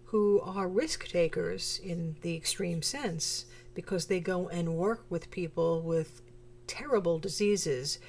who 0.05 0.41
are 0.41 0.67
risk 0.67 1.07
takers 1.07 1.79
in 1.83 2.15
the 2.21 2.35
extreme 2.35 2.81
sense 2.81 3.45
because 3.75 4.07
they 4.07 4.19
go 4.19 4.49
and 4.49 4.75
work 4.75 5.05
with 5.07 5.29
people 5.29 5.81
with 5.81 6.23
terrible 6.65 7.19
diseases 7.19 7.99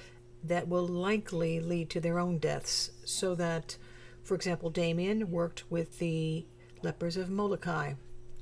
that 0.42 0.68
will 0.68 0.86
likely 0.86 1.60
lead 1.60 1.90
to 1.90 2.00
their 2.00 2.18
own 2.18 2.38
deaths. 2.38 2.90
So 3.04 3.34
that, 3.34 3.76
for 4.22 4.34
example, 4.34 4.70
Damien 4.70 5.30
worked 5.30 5.70
with 5.70 5.98
the 5.98 6.46
lepers 6.82 7.16
of 7.16 7.30
Molokai, 7.30 7.94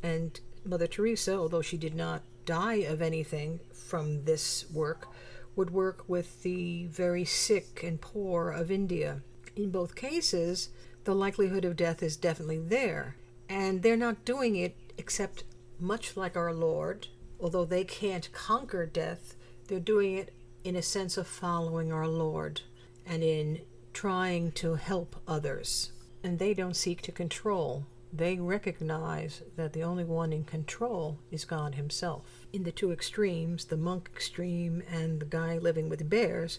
and 0.02 0.38
Mother 0.64 0.86
Teresa, 0.86 1.34
although 1.34 1.62
she 1.62 1.76
did 1.76 1.94
not 1.94 2.22
die 2.44 2.76
of 2.76 3.02
anything 3.02 3.60
from 3.72 4.24
this 4.24 4.64
work, 4.70 5.08
would 5.56 5.70
work 5.70 6.04
with 6.08 6.42
the 6.42 6.86
very 6.86 7.24
sick 7.24 7.82
and 7.82 8.00
poor 8.00 8.50
of 8.50 8.70
India. 8.70 9.22
In 9.56 9.70
both 9.70 9.96
cases, 9.96 10.68
the 11.04 11.14
likelihood 11.14 11.64
of 11.64 11.74
death 11.74 12.02
is 12.02 12.16
definitely 12.16 12.58
there, 12.58 13.16
and 13.48 13.82
they're 13.82 13.96
not 13.96 14.24
doing 14.24 14.56
it 14.56 14.76
except 14.96 15.44
much 15.80 16.16
like 16.16 16.36
our 16.36 16.52
Lord, 16.52 17.08
although 17.40 17.64
they 17.64 17.84
can't 17.84 18.32
conquer 18.32 18.86
death, 18.86 19.34
they're 19.66 19.80
doing 19.80 20.16
it 20.16 20.32
in 20.68 20.76
a 20.76 20.82
sense 20.82 21.16
of 21.16 21.26
following 21.26 21.90
our 21.90 22.06
Lord 22.06 22.60
and 23.06 23.22
in 23.22 23.58
trying 23.94 24.52
to 24.52 24.74
help 24.74 25.16
others. 25.26 25.92
And 26.22 26.38
they 26.38 26.52
don't 26.52 26.76
seek 26.76 27.00
to 27.02 27.10
control. 27.10 27.86
They 28.12 28.36
recognize 28.36 29.40
that 29.56 29.72
the 29.72 29.82
only 29.82 30.04
one 30.04 30.30
in 30.30 30.44
control 30.44 31.20
is 31.30 31.46
God 31.46 31.76
Himself. 31.76 32.46
In 32.52 32.64
the 32.64 32.70
two 32.70 32.92
extremes, 32.92 33.64
the 33.64 33.78
monk 33.78 34.10
extreme 34.14 34.82
and 34.92 35.20
the 35.20 35.24
guy 35.24 35.56
living 35.56 35.88
with 35.88 36.10
bears, 36.10 36.58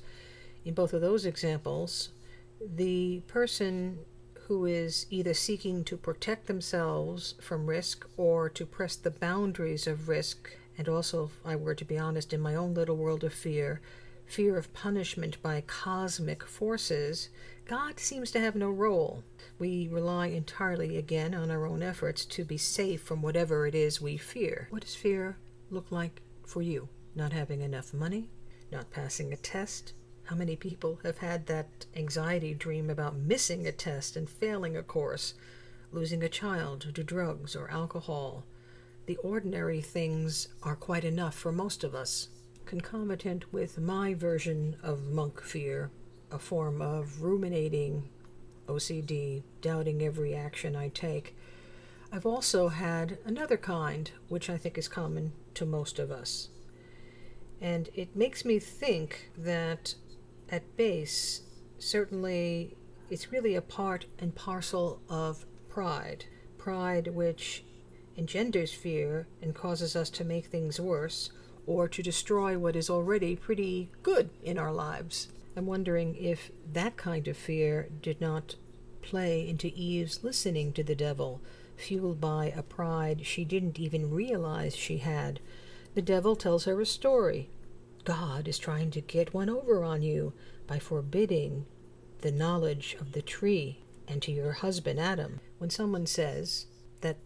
in 0.65 0.73
both 0.73 0.93
of 0.93 1.01
those 1.01 1.27
examples, 1.27 2.09
the 2.59 3.21
person 3.27 3.99
who 4.47 4.65
is 4.65 5.05
either 5.11 5.35
seeking 5.35 5.83
to 5.83 5.95
protect 5.95 6.47
themselves 6.47 7.35
from 7.39 7.67
risk 7.67 8.07
or 8.17 8.49
to 8.49 8.65
press 8.65 8.95
the 8.95 9.11
boundaries 9.11 9.85
of 9.85 10.09
risk, 10.09 10.49
and 10.79 10.87
also, 10.87 11.25
if 11.25 11.31
I 11.43 11.57
were 11.57 11.75
to 11.75 11.83
be 11.83 11.97
honest, 11.97 12.31
in 12.31 12.39
my 12.39 12.55
own 12.55 12.73
little 12.73 12.95
world 12.95 13.25
of 13.25 13.33
fear, 13.33 13.81
fear 14.25 14.57
of 14.57 14.73
punishment 14.73 15.41
by 15.41 15.59
cosmic 15.67 16.41
forces, 16.45 17.27
God 17.65 17.99
seems 17.99 18.31
to 18.31 18.39
have 18.39 18.55
no 18.55 18.69
role. 18.69 19.25
We 19.59 19.89
rely 19.89 20.27
entirely 20.27 20.95
again 20.95 21.35
on 21.35 21.51
our 21.51 21.67
own 21.67 21.83
efforts 21.83 22.23
to 22.27 22.45
be 22.45 22.57
safe 22.57 23.01
from 23.01 23.21
whatever 23.21 23.67
it 23.67 23.75
is 23.75 23.99
we 23.99 24.15
fear. 24.15 24.67
What 24.69 24.83
does 24.83 24.95
fear 24.95 25.35
look 25.69 25.91
like 25.91 26.21
for 26.45 26.61
you? 26.61 26.87
Not 27.13 27.33
having 27.33 27.59
enough 27.59 27.93
money? 27.93 28.29
Not 28.71 28.89
passing 28.89 29.33
a 29.33 29.35
test? 29.35 29.91
How 30.23 30.37
many 30.37 30.55
people 30.55 31.01
have 31.03 31.17
had 31.17 31.47
that 31.47 31.87
anxiety 31.93 32.53
dream 32.53 32.89
about 32.89 33.17
missing 33.17 33.67
a 33.67 33.73
test 33.73 34.15
and 34.15 34.29
failing 34.29 34.77
a 34.77 34.83
course, 34.83 35.33
losing 35.91 36.23
a 36.23 36.29
child 36.29 36.89
to 36.95 37.03
drugs 37.03 37.53
or 37.53 37.69
alcohol? 37.69 38.45
The 39.09 39.17
ordinary 39.23 39.81
things 39.81 40.49
are 40.61 40.75
quite 40.75 41.03
enough 41.03 41.33
for 41.33 41.51
most 41.51 41.83
of 41.83 41.95
us. 41.95 42.29
Concomitant 42.65 43.51
with 43.51 43.79
my 43.79 44.13
version 44.13 44.75
of 44.83 45.07
monk 45.07 45.41
fear, 45.41 45.89
a 46.29 46.37
form 46.37 46.79
of 46.79 47.23
ruminating 47.23 48.07
OCD, 48.67 49.41
doubting 49.61 50.03
every 50.03 50.35
action 50.35 50.75
I 50.75 50.89
take, 50.89 51.35
I've 52.11 52.27
also 52.27 52.67
had 52.67 53.17
another 53.25 53.57
kind, 53.57 54.11
which 54.27 54.47
I 54.47 54.57
think 54.57 54.77
is 54.77 54.87
common 54.87 55.33
to 55.55 55.65
most 55.65 55.97
of 55.97 56.11
us. 56.11 56.49
And 57.59 57.89
it 57.95 58.15
makes 58.15 58.45
me 58.45 58.59
think 58.59 59.31
that 59.35 59.95
at 60.49 60.77
base, 60.77 61.41
certainly 61.79 62.77
it's 63.09 63.31
really 63.31 63.55
a 63.55 63.61
part 63.63 64.05
and 64.19 64.35
parcel 64.35 65.01
of 65.09 65.47
pride. 65.67 66.25
Pride 66.59 67.07
which 67.07 67.63
engenders 68.19 68.73
fear 68.73 69.27
and 69.41 69.55
causes 69.55 69.95
us 69.95 70.09
to 70.09 70.25
make 70.25 70.47
things 70.47 70.79
worse 70.79 71.31
or 71.65 71.87
to 71.87 72.03
destroy 72.03 72.59
what 72.59 72.75
is 72.75 72.89
already 72.89 73.35
pretty 73.35 73.89
good 74.03 74.29
in 74.43 74.57
our 74.57 74.73
lives. 74.73 75.29
I'm 75.55 75.65
wondering 75.65 76.15
if 76.15 76.51
that 76.73 76.97
kind 76.97 77.27
of 77.29 77.37
fear 77.37 77.87
did 78.01 78.19
not 78.19 78.55
play 79.01 79.47
into 79.47 79.71
Eve's 79.73 80.23
listening 80.23 80.73
to 80.73 80.83
the 80.83 80.95
devil, 80.95 81.41
fueled 81.77 82.19
by 82.19 82.53
a 82.55 82.61
pride 82.61 83.25
she 83.25 83.45
didn't 83.45 83.79
even 83.79 84.11
realize 84.11 84.75
she 84.75 84.97
had. 84.97 85.39
The 85.95 86.01
devil 86.01 86.35
tells 86.35 86.65
her 86.65 86.79
a 86.81 86.85
story 86.85 87.49
God 88.03 88.47
is 88.47 88.57
trying 88.57 88.91
to 88.91 89.01
get 89.01 89.33
one 89.33 89.49
over 89.49 89.83
on 89.83 90.01
you 90.01 90.33
by 90.67 90.77
forbidding 90.79 91.65
the 92.19 92.31
knowledge 92.31 92.97
of 92.99 93.13
the 93.13 93.21
tree 93.21 93.79
and 94.07 94.21
to 94.23 94.31
your 94.31 94.51
husband 94.53 94.99
Adam. 94.99 95.39
When 95.57 95.69
someone 95.69 96.05
says 96.05 96.65
that 97.01 97.17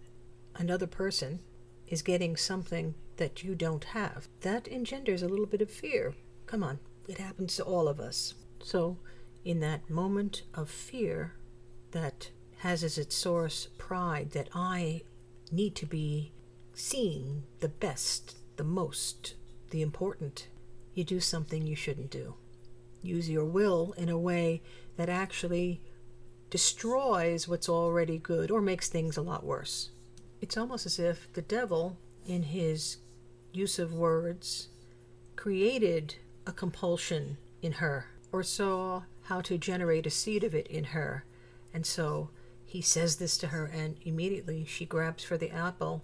another 0.56 0.88
person 0.88 1.40
is 1.88 2.02
getting 2.02 2.36
something 2.36 2.96
that 3.18 3.44
you 3.44 3.56
don't 3.56 3.84
have, 3.86 4.28
that 4.42 4.68
engenders 4.68 5.22
a 5.22 5.28
little 5.28 5.46
bit 5.46 5.62
of 5.62 5.70
fear. 5.70 6.14
Come 6.46 6.64
on, 6.64 6.80
it 7.08 7.18
happens 7.18 7.56
to 7.58 7.64
all 7.64 7.88
of 7.88 8.00
us. 8.00 8.34
So, 8.62 8.98
in 9.44 9.60
that 9.60 9.90
moment 9.90 10.44
of 10.54 10.70
fear 10.70 11.34
that 11.92 12.30
has 12.60 12.84
as 12.84 12.98
its 12.98 13.16
source 13.16 13.68
pride 13.78 14.32
that 14.32 14.50
I 14.56 15.02
need 15.52 15.76
to 15.76 15.86
be 15.86 16.32
seen 16.74 17.44
the 17.60 17.70
best, 17.70 18.38
the 18.58 18.64
most, 18.64 19.36
the 19.72 19.82
important, 19.82 20.48
you 20.94 21.04
do 21.04 21.20
something 21.20 21.66
you 21.66 21.76
shouldn't 21.76 22.10
do. 22.10 22.36
Use 23.02 23.30
your 23.30 23.46
will 23.46 23.94
in 23.98 24.10
a 24.10 24.18
way 24.18 24.62
that 24.96 25.10
actually 25.10 25.82
destroys 26.50 27.48
what's 27.48 27.68
already 27.68 28.18
good 28.18 28.50
or 28.50 28.62
makes 28.62 28.88
things 28.88 29.18
a 29.18 29.22
lot 29.22 29.44
worse. 29.44 29.90
It's 30.44 30.58
almost 30.58 30.86
as 30.86 31.00
if 31.00 31.32
the 31.32 31.42
devil, 31.42 31.96
in 32.26 32.44
his 32.44 32.98
use 33.54 33.80
of 33.80 33.94
words, 33.94 34.68
created 35.38 36.16
a 36.46 36.52
compulsion 36.52 37.38
in 37.62 37.72
her 37.72 38.08
or 38.30 38.44
saw 38.44 39.04
how 39.22 39.40
to 39.40 39.58
generate 39.58 40.06
a 40.06 40.10
seed 40.10 40.44
of 40.44 40.54
it 40.54 40.68
in 40.68 40.84
her. 40.84 41.24
And 41.74 41.86
so 41.86 42.30
he 42.66 42.82
says 42.82 43.16
this 43.16 43.38
to 43.38 43.48
her, 43.48 43.68
and 43.68 43.96
immediately 44.04 44.66
she 44.66 44.86
grabs 44.86 45.24
for 45.24 45.38
the 45.38 45.50
apple 45.50 46.04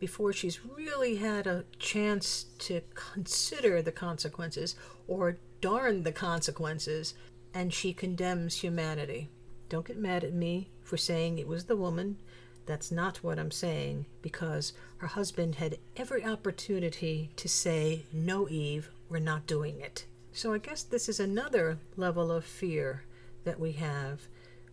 before 0.00 0.32
she's 0.32 0.66
really 0.66 1.18
had 1.18 1.46
a 1.46 1.64
chance 1.78 2.46
to 2.58 2.80
consider 2.96 3.82
the 3.82 3.92
consequences 3.92 4.74
or 5.06 5.38
darn 5.60 6.02
the 6.02 6.10
consequences 6.10 7.14
and 7.54 7.72
she 7.72 7.92
condemns 7.92 8.62
humanity. 8.62 9.30
Don't 9.68 9.86
get 9.86 9.96
mad 9.96 10.24
at 10.24 10.34
me 10.34 10.70
for 10.82 10.96
saying 10.96 11.38
it 11.38 11.46
was 11.46 11.66
the 11.66 11.76
woman. 11.76 12.18
That's 12.66 12.90
not 12.90 13.22
what 13.22 13.38
I'm 13.38 13.52
saying, 13.52 14.06
because 14.22 14.72
her 14.98 15.06
husband 15.06 15.56
had 15.56 15.78
every 15.96 16.24
opportunity 16.24 17.30
to 17.36 17.48
say, 17.48 18.04
No, 18.12 18.48
Eve, 18.48 18.90
we're 19.08 19.20
not 19.20 19.46
doing 19.46 19.80
it. 19.80 20.04
So 20.32 20.52
I 20.52 20.58
guess 20.58 20.82
this 20.82 21.08
is 21.08 21.20
another 21.20 21.78
level 21.96 22.30
of 22.30 22.44
fear 22.44 23.04
that 23.44 23.60
we 23.60 23.72
have, 23.72 24.22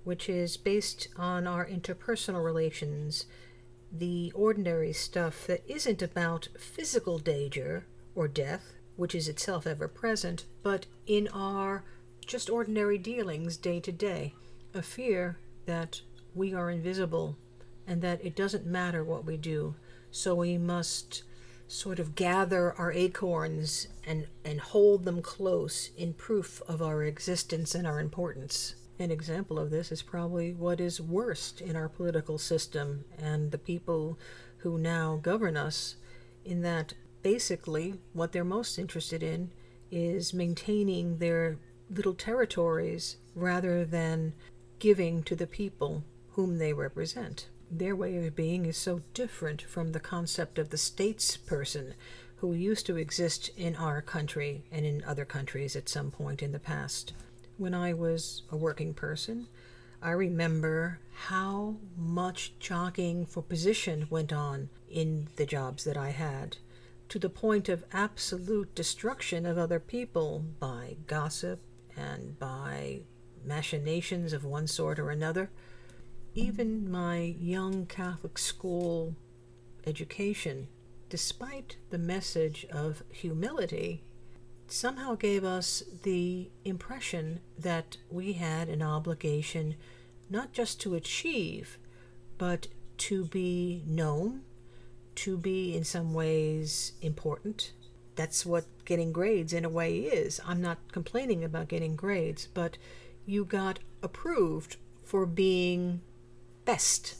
which 0.03 0.27
is 0.27 0.57
based 0.57 1.07
on 1.15 1.47
our 1.47 1.65
interpersonal 1.65 2.43
relations, 2.43 3.25
the 3.91 4.31
ordinary 4.35 4.91
stuff 4.91 5.45
that 5.47 5.61
isn't 5.67 6.01
about 6.01 6.49
physical 6.59 7.19
danger 7.19 7.85
or 8.15 8.27
death, 8.27 8.73
which 8.95 9.13
is 9.15 9.27
itself 9.27 9.67
ever 9.67 9.87
present, 9.87 10.45
but 10.63 10.87
in 11.05 11.27
our 11.29 11.83
just 12.25 12.49
ordinary 12.49 12.97
dealings 12.97 13.55
day 13.55 13.79
to 13.79 13.91
day. 13.91 14.33
A 14.73 14.81
fear 14.81 15.37
that 15.65 16.01
we 16.33 16.53
are 16.53 16.71
invisible 16.71 17.37
and 17.87 18.01
that 18.01 18.23
it 18.23 18.35
doesn't 18.35 18.65
matter 18.65 19.03
what 19.03 19.25
we 19.25 19.37
do, 19.37 19.75
so 20.11 20.35
we 20.35 20.57
must 20.57 21.23
sort 21.67 21.99
of 21.99 22.15
gather 22.15 22.73
our 22.73 22.91
acorns 22.91 23.87
and, 24.05 24.27
and 24.45 24.59
hold 24.59 25.05
them 25.05 25.21
close 25.21 25.89
in 25.97 26.13
proof 26.13 26.61
of 26.67 26.81
our 26.81 27.03
existence 27.03 27.73
and 27.73 27.87
our 27.87 27.99
importance. 27.99 28.75
An 28.99 29.09
example 29.09 29.57
of 29.57 29.71
this 29.71 29.91
is 29.91 30.03
probably 30.03 30.53
what 30.53 30.79
is 30.79 31.01
worst 31.01 31.61
in 31.61 31.75
our 31.75 31.89
political 31.89 32.37
system 32.37 33.05
and 33.17 33.51
the 33.51 33.57
people 33.57 34.19
who 34.57 34.77
now 34.77 35.19
govern 35.21 35.57
us, 35.57 35.95
in 36.45 36.61
that 36.61 36.93
basically 37.23 37.95
what 38.13 38.31
they're 38.31 38.43
most 38.43 38.77
interested 38.77 39.23
in 39.23 39.49
is 39.89 40.33
maintaining 40.33 41.17
their 41.17 41.57
little 41.89 42.13
territories 42.13 43.17
rather 43.35 43.83
than 43.83 44.33
giving 44.79 45.23
to 45.23 45.35
the 45.35 45.47
people 45.47 46.03
whom 46.31 46.57
they 46.57 46.73
represent. 46.73 47.47
Their 47.75 47.95
way 47.95 48.23
of 48.23 48.35
being 48.35 48.67
is 48.67 48.77
so 48.77 49.01
different 49.15 49.63
from 49.63 49.93
the 49.93 49.99
concept 49.99 50.59
of 50.59 50.69
the 50.69 50.77
statesperson 50.77 51.93
who 52.35 52.53
used 52.53 52.85
to 52.85 52.97
exist 52.97 53.49
in 53.57 53.75
our 53.77 53.99
country 53.99 54.63
and 54.71 54.85
in 54.85 55.03
other 55.05 55.25
countries 55.25 55.75
at 55.75 55.89
some 55.89 56.11
point 56.11 56.43
in 56.43 56.51
the 56.51 56.59
past. 56.59 57.13
When 57.57 57.73
I 57.73 57.91
was 57.93 58.43
a 58.51 58.55
working 58.55 58.93
person, 58.93 59.47
I 60.03 60.11
remember 60.11 60.99
how 61.13 61.77
much 61.97 62.53
jockeying 62.59 63.25
for 63.25 63.41
position 63.41 64.05
went 64.11 64.31
on 64.31 64.69
in 64.87 65.29
the 65.37 65.45
jobs 65.47 65.83
that 65.85 65.97
I 65.97 66.09
had 66.09 66.57
to 67.09 67.17
the 67.17 67.27
point 67.27 67.69
of 67.69 67.85
absolute 67.91 68.75
destruction 68.75 69.47
of 69.47 69.57
other 69.57 69.79
people 69.79 70.45
by 70.59 70.97
gossip 71.07 71.59
and 71.97 72.37
by 72.37 72.99
machinations 73.43 74.31
of 74.31 74.45
one 74.45 74.67
sort 74.67 74.99
or 74.99 75.09
another. 75.09 75.49
Even 76.35 76.89
my 76.89 77.35
young 77.39 77.85
Catholic 77.85 78.39
school 78.39 79.15
education, 79.85 80.67
despite 81.07 81.77
the 81.91 81.99
message 81.99 82.65
of 82.71 83.03
humility, 83.11 84.03
somehow 84.67 85.13
gave 85.13 85.43
us 85.43 85.83
the 86.01 86.49
impression 86.65 87.39
that 87.57 87.97
we 88.09 88.33
had 88.33 88.67
an 88.67 88.81
obligation 88.81 89.75
not 90.27 90.53
just 90.53 90.81
to 90.81 90.95
achieve, 90.95 91.77
but 92.39 92.67
to 92.97 93.25
be 93.25 93.83
known 93.85 94.41
to 95.15 95.37
be 95.37 95.75
in 95.75 95.83
some 95.83 96.15
ways 96.15 96.93
important. 97.01 97.73
That's 98.15 98.43
what 98.43 98.65
getting 98.85 99.11
grades 99.11 99.53
in 99.53 99.65
a 99.65 99.69
way 99.69 99.99
is. 99.99 100.41
I'm 100.45 100.61
not 100.61 100.91
complaining 100.91 101.43
about 101.43 101.67
getting 101.67 101.95
grades, 101.95 102.47
but 102.47 102.77
you 103.25 103.45
got 103.45 103.79
approved 104.01 104.77
for 105.03 105.27
being 105.27 106.01
best, 106.65 107.15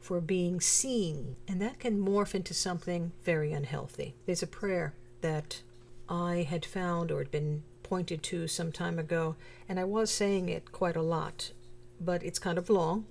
for 0.00 0.20
being 0.20 0.60
seen, 0.60 1.36
and 1.46 1.60
that 1.60 1.78
can 1.78 2.00
morph 2.00 2.34
into 2.34 2.54
something 2.54 3.12
very 3.24 3.52
unhealthy. 3.52 4.14
There's 4.26 4.42
a 4.42 4.46
prayer 4.46 4.94
that 5.20 5.62
I 6.08 6.46
had 6.48 6.64
found 6.64 7.10
or 7.10 7.18
had 7.18 7.30
been 7.30 7.62
pointed 7.82 8.22
to 8.24 8.48
some 8.48 8.72
time 8.72 8.98
ago, 8.98 9.36
and 9.68 9.78
I 9.78 9.84
was 9.84 10.10
saying 10.10 10.48
it 10.48 10.72
quite 10.72 10.96
a 10.96 11.02
lot, 11.02 11.52
but 12.00 12.22
it's 12.22 12.38
kind 12.38 12.58
of 12.58 12.70
long, 12.70 13.06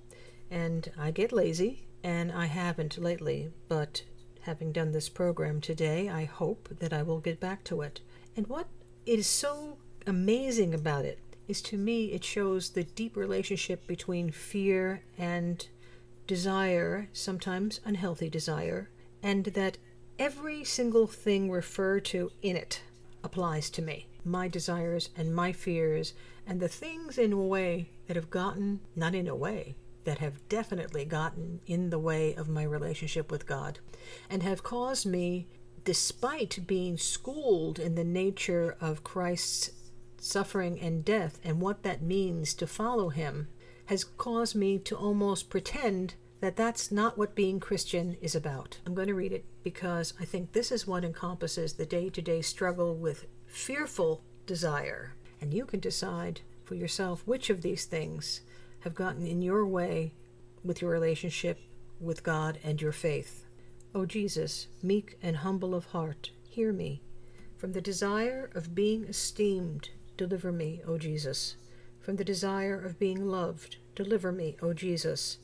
and 0.50 0.90
I 0.98 1.10
get 1.10 1.32
lazy, 1.32 1.86
and 2.02 2.32
I 2.32 2.46
haven't 2.46 2.98
lately, 2.98 3.50
but 3.68 4.02
Having 4.48 4.72
done 4.72 4.92
this 4.92 5.10
program 5.10 5.60
today, 5.60 6.08
I 6.08 6.24
hope 6.24 6.70
that 6.78 6.90
I 6.90 7.02
will 7.02 7.20
get 7.20 7.38
back 7.38 7.64
to 7.64 7.82
it. 7.82 8.00
And 8.34 8.46
what 8.46 8.66
is 9.04 9.26
so 9.26 9.76
amazing 10.06 10.72
about 10.72 11.04
it 11.04 11.18
is 11.48 11.62
to 11.62 11.76
me, 11.76 12.12
it 12.12 12.22
shows 12.22 12.70
the 12.70 12.84
deep 12.84 13.16
relationship 13.16 13.86
between 13.86 14.30
fear 14.30 15.02
and 15.16 15.66
desire, 16.26 17.08
sometimes 17.12 17.80
unhealthy 17.84 18.28
desire, 18.28 18.90
and 19.22 19.46
that 19.46 19.78
every 20.18 20.62
single 20.62 21.06
thing 21.06 21.50
referred 21.50 22.04
to 22.04 22.30
in 22.42 22.54
it 22.54 22.82
applies 23.24 23.70
to 23.70 23.82
me. 23.82 24.06
My 24.24 24.46
desires 24.46 25.08
and 25.16 25.34
my 25.34 25.52
fears, 25.52 26.12
and 26.46 26.60
the 26.60 26.68
things 26.68 27.16
in 27.18 27.32
a 27.32 27.36
way 27.36 27.88
that 28.06 28.16
have 28.16 28.30
gotten, 28.30 28.80
not 28.94 29.14
in 29.14 29.26
a 29.26 29.34
way, 29.34 29.74
that 30.04 30.18
have 30.18 30.48
definitely 30.48 31.04
gotten 31.04 31.60
in 31.66 31.90
the 31.90 31.98
way 31.98 32.34
of 32.34 32.48
my 32.48 32.62
relationship 32.62 33.30
with 33.30 33.46
God 33.46 33.78
and 34.30 34.42
have 34.42 34.62
caused 34.62 35.06
me, 35.06 35.46
despite 35.84 36.66
being 36.66 36.98
schooled 36.98 37.78
in 37.78 37.94
the 37.94 38.04
nature 38.04 38.76
of 38.80 39.04
Christ's 39.04 39.70
suffering 40.20 40.80
and 40.80 41.04
death 41.04 41.38
and 41.44 41.60
what 41.60 41.82
that 41.82 42.02
means 42.02 42.54
to 42.54 42.66
follow 42.66 43.08
him, 43.08 43.48
has 43.86 44.04
caused 44.04 44.54
me 44.54 44.78
to 44.78 44.96
almost 44.96 45.50
pretend 45.50 46.14
that 46.40 46.56
that's 46.56 46.92
not 46.92 47.18
what 47.18 47.34
being 47.34 47.58
Christian 47.58 48.16
is 48.20 48.34
about. 48.34 48.78
I'm 48.86 48.94
going 48.94 49.08
to 49.08 49.14
read 49.14 49.32
it 49.32 49.44
because 49.64 50.14
I 50.20 50.24
think 50.24 50.52
this 50.52 50.70
is 50.70 50.86
what 50.86 51.04
encompasses 51.04 51.72
the 51.72 51.86
day 51.86 52.08
to 52.10 52.22
day 52.22 52.42
struggle 52.42 52.94
with 52.94 53.26
fearful 53.46 54.22
desire. 54.46 55.14
And 55.40 55.52
you 55.52 55.64
can 55.64 55.80
decide 55.80 56.40
for 56.64 56.74
yourself 56.74 57.22
which 57.26 57.50
of 57.50 57.62
these 57.62 57.86
things 57.86 58.42
have 58.80 58.94
gotten 58.94 59.26
in 59.26 59.42
your 59.42 59.66
way 59.66 60.14
with 60.62 60.80
your 60.82 60.90
relationship 60.90 61.58
with 62.00 62.22
God 62.22 62.58
and 62.62 62.80
your 62.80 62.92
faith. 62.92 63.44
O 63.94 64.04
Jesus, 64.04 64.68
meek 64.82 65.18
and 65.22 65.38
humble 65.38 65.74
of 65.74 65.86
heart, 65.86 66.30
hear 66.48 66.72
me. 66.72 67.02
From 67.56 67.72
the 67.72 67.80
desire 67.80 68.50
of 68.54 68.74
being 68.74 69.04
esteemed, 69.04 69.90
deliver 70.18 70.52
me, 70.52 70.82
O 70.86 70.98
Jesus. 70.98 71.56
From 71.98 72.16
the 72.16 72.24
desire 72.24 72.78
of 72.78 72.98
being 72.98 73.26
loved, 73.26 73.78
deliver 73.94 74.30
me, 74.30 74.56
O 74.60 74.74
Jesus. 74.74 75.38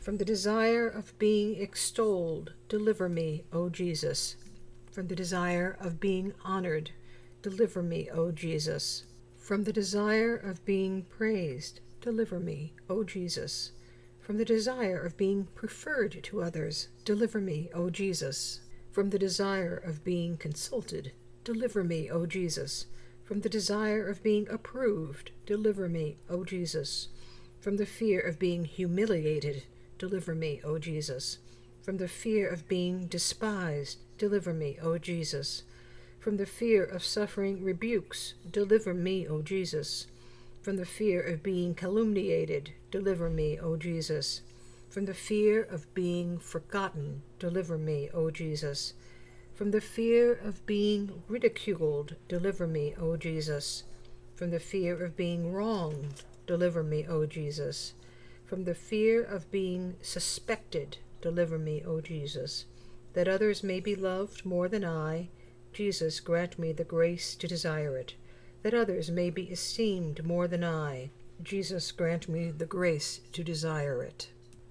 From 0.00 0.16
the 0.16 0.24
desire 0.24 0.88
of 0.88 1.18
being 1.18 1.60
extolled, 1.60 2.54
deliver 2.70 3.10
me, 3.10 3.44
O 3.52 3.68
Jesus. 3.68 4.36
From 4.90 5.08
the 5.08 5.16
desire 5.16 5.76
of 5.78 6.00
being 6.00 6.32
honored, 6.42 6.92
deliver 7.42 7.82
me, 7.82 8.08
O 8.10 8.30
Jesus. 8.30 9.04
From 9.36 9.64
the 9.64 9.72
desire 9.74 10.34
of 10.34 10.64
being 10.64 11.02
praised, 11.02 11.80
Deliver 12.02 12.40
me, 12.40 12.72
O 12.90 13.04
Jesus, 13.04 13.70
from 14.18 14.36
the 14.36 14.44
desire 14.44 14.98
of 14.98 15.16
being 15.16 15.46
preferred 15.54 16.18
to 16.24 16.42
others. 16.42 16.88
Deliver 17.04 17.40
me, 17.40 17.70
O 17.72 17.90
Jesus, 17.90 18.58
from 18.90 19.10
the 19.10 19.20
desire 19.20 19.76
of 19.76 20.02
being 20.02 20.36
consulted. 20.36 21.12
Deliver 21.44 21.84
me, 21.84 22.10
O 22.10 22.26
Jesus, 22.26 22.86
from 23.32 23.40
the 23.40 23.48
desire 23.48 24.06
of 24.06 24.22
being 24.22 24.46
approved. 24.50 25.30
Deliver 25.46 25.88
me, 25.88 26.18
O 26.28 26.44
Jesus, 26.44 27.08
from 27.62 27.78
the 27.78 27.86
fear 27.86 28.20
of 28.20 28.38
being 28.38 28.66
humiliated. 28.66 29.62
Deliver 29.96 30.34
me, 30.34 30.60
O 30.62 30.78
Jesus, 30.78 31.38
from 31.80 31.96
the 31.96 32.08
fear 32.08 32.46
of 32.46 32.68
being 32.68 33.06
despised. 33.06 33.96
Deliver 34.18 34.52
me, 34.52 34.76
O 34.82 34.98
Jesus, 34.98 35.62
from 36.20 36.36
the 36.36 36.44
fear 36.44 36.84
of 36.84 37.02
suffering 37.02 37.64
rebukes. 37.64 38.34
Deliver 38.50 38.92
me, 38.92 39.26
O 39.26 39.40
Jesus 39.40 40.08
from 40.60 40.76
the 40.76 40.84
fear 40.84 41.20
of 41.20 41.42
being 41.42 41.74
calumniated, 41.74 42.68
deliver 42.90 43.28
me, 43.28 43.58
O 43.58 43.76
Jesus. 43.76 44.42
From 44.90 45.06
the 45.06 45.14
fear 45.14 45.62
of 45.62 45.92
being 45.94 46.38
forgotten, 46.38 47.22
deliver 47.40 47.76
me, 47.76 48.10
O 48.14 48.30
Jesus. 48.30 48.92
From 49.54 49.70
the 49.70 49.80
fear 49.80 50.32
of 50.32 50.64
being 50.66 51.22
ridiculed, 51.28 52.16
deliver 52.28 52.66
me, 52.66 52.94
O 52.98 53.16
Jesus. 53.16 53.84
From 54.34 54.50
the 54.50 54.60
fear 54.60 55.04
of 55.04 55.16
being 55.16 55.52
wronged, 55.52 56.24
deliver 56.46 56.82
me, 56.82 57.06
O 57.06 57.26
Jesus. 57.26 57.94
From 58.44 58.64
the 58.64 58.74
fear 58.74 59.22
of 59.22 59.50
being 59.50 59.96
suspected, 60.00 60.98
deliver 61.20 61.58
me, 61.58 61.82
O 61.86 62.00
Jesus. 62.00 62.66
That 63.12 63.28
others 63.28 63.62
may 63.62 63.80
be 63.80 63.94
loved 63.94 64.44
more 64.44 64.68
than 64.68 64.84
I, 64.84 65.28
Jesus, 65.72 66.20
grant 66.20 66.58
me 66.58 66.72
the 66.72 66.84
grace 66.84 67.34
to 67.34 67.46
desire 67.46 67.96
it 67.96 68.14
that 68.62 68.74
others 68.74 69.10
may 69.10 69.28
be 69.28 69.44
esteemed 69.44 70.24
more 70.24 70.46
than 70.46 70.64
I. 70.64 71.10
Jesus, 71.42 71.90
grant 71.90 72.28
me 72.28 72.50
the 72.50 72.66
grace 72.66 73.20
to 73.32 73.42
desire 73.42 74.02
it. 74.02 74.28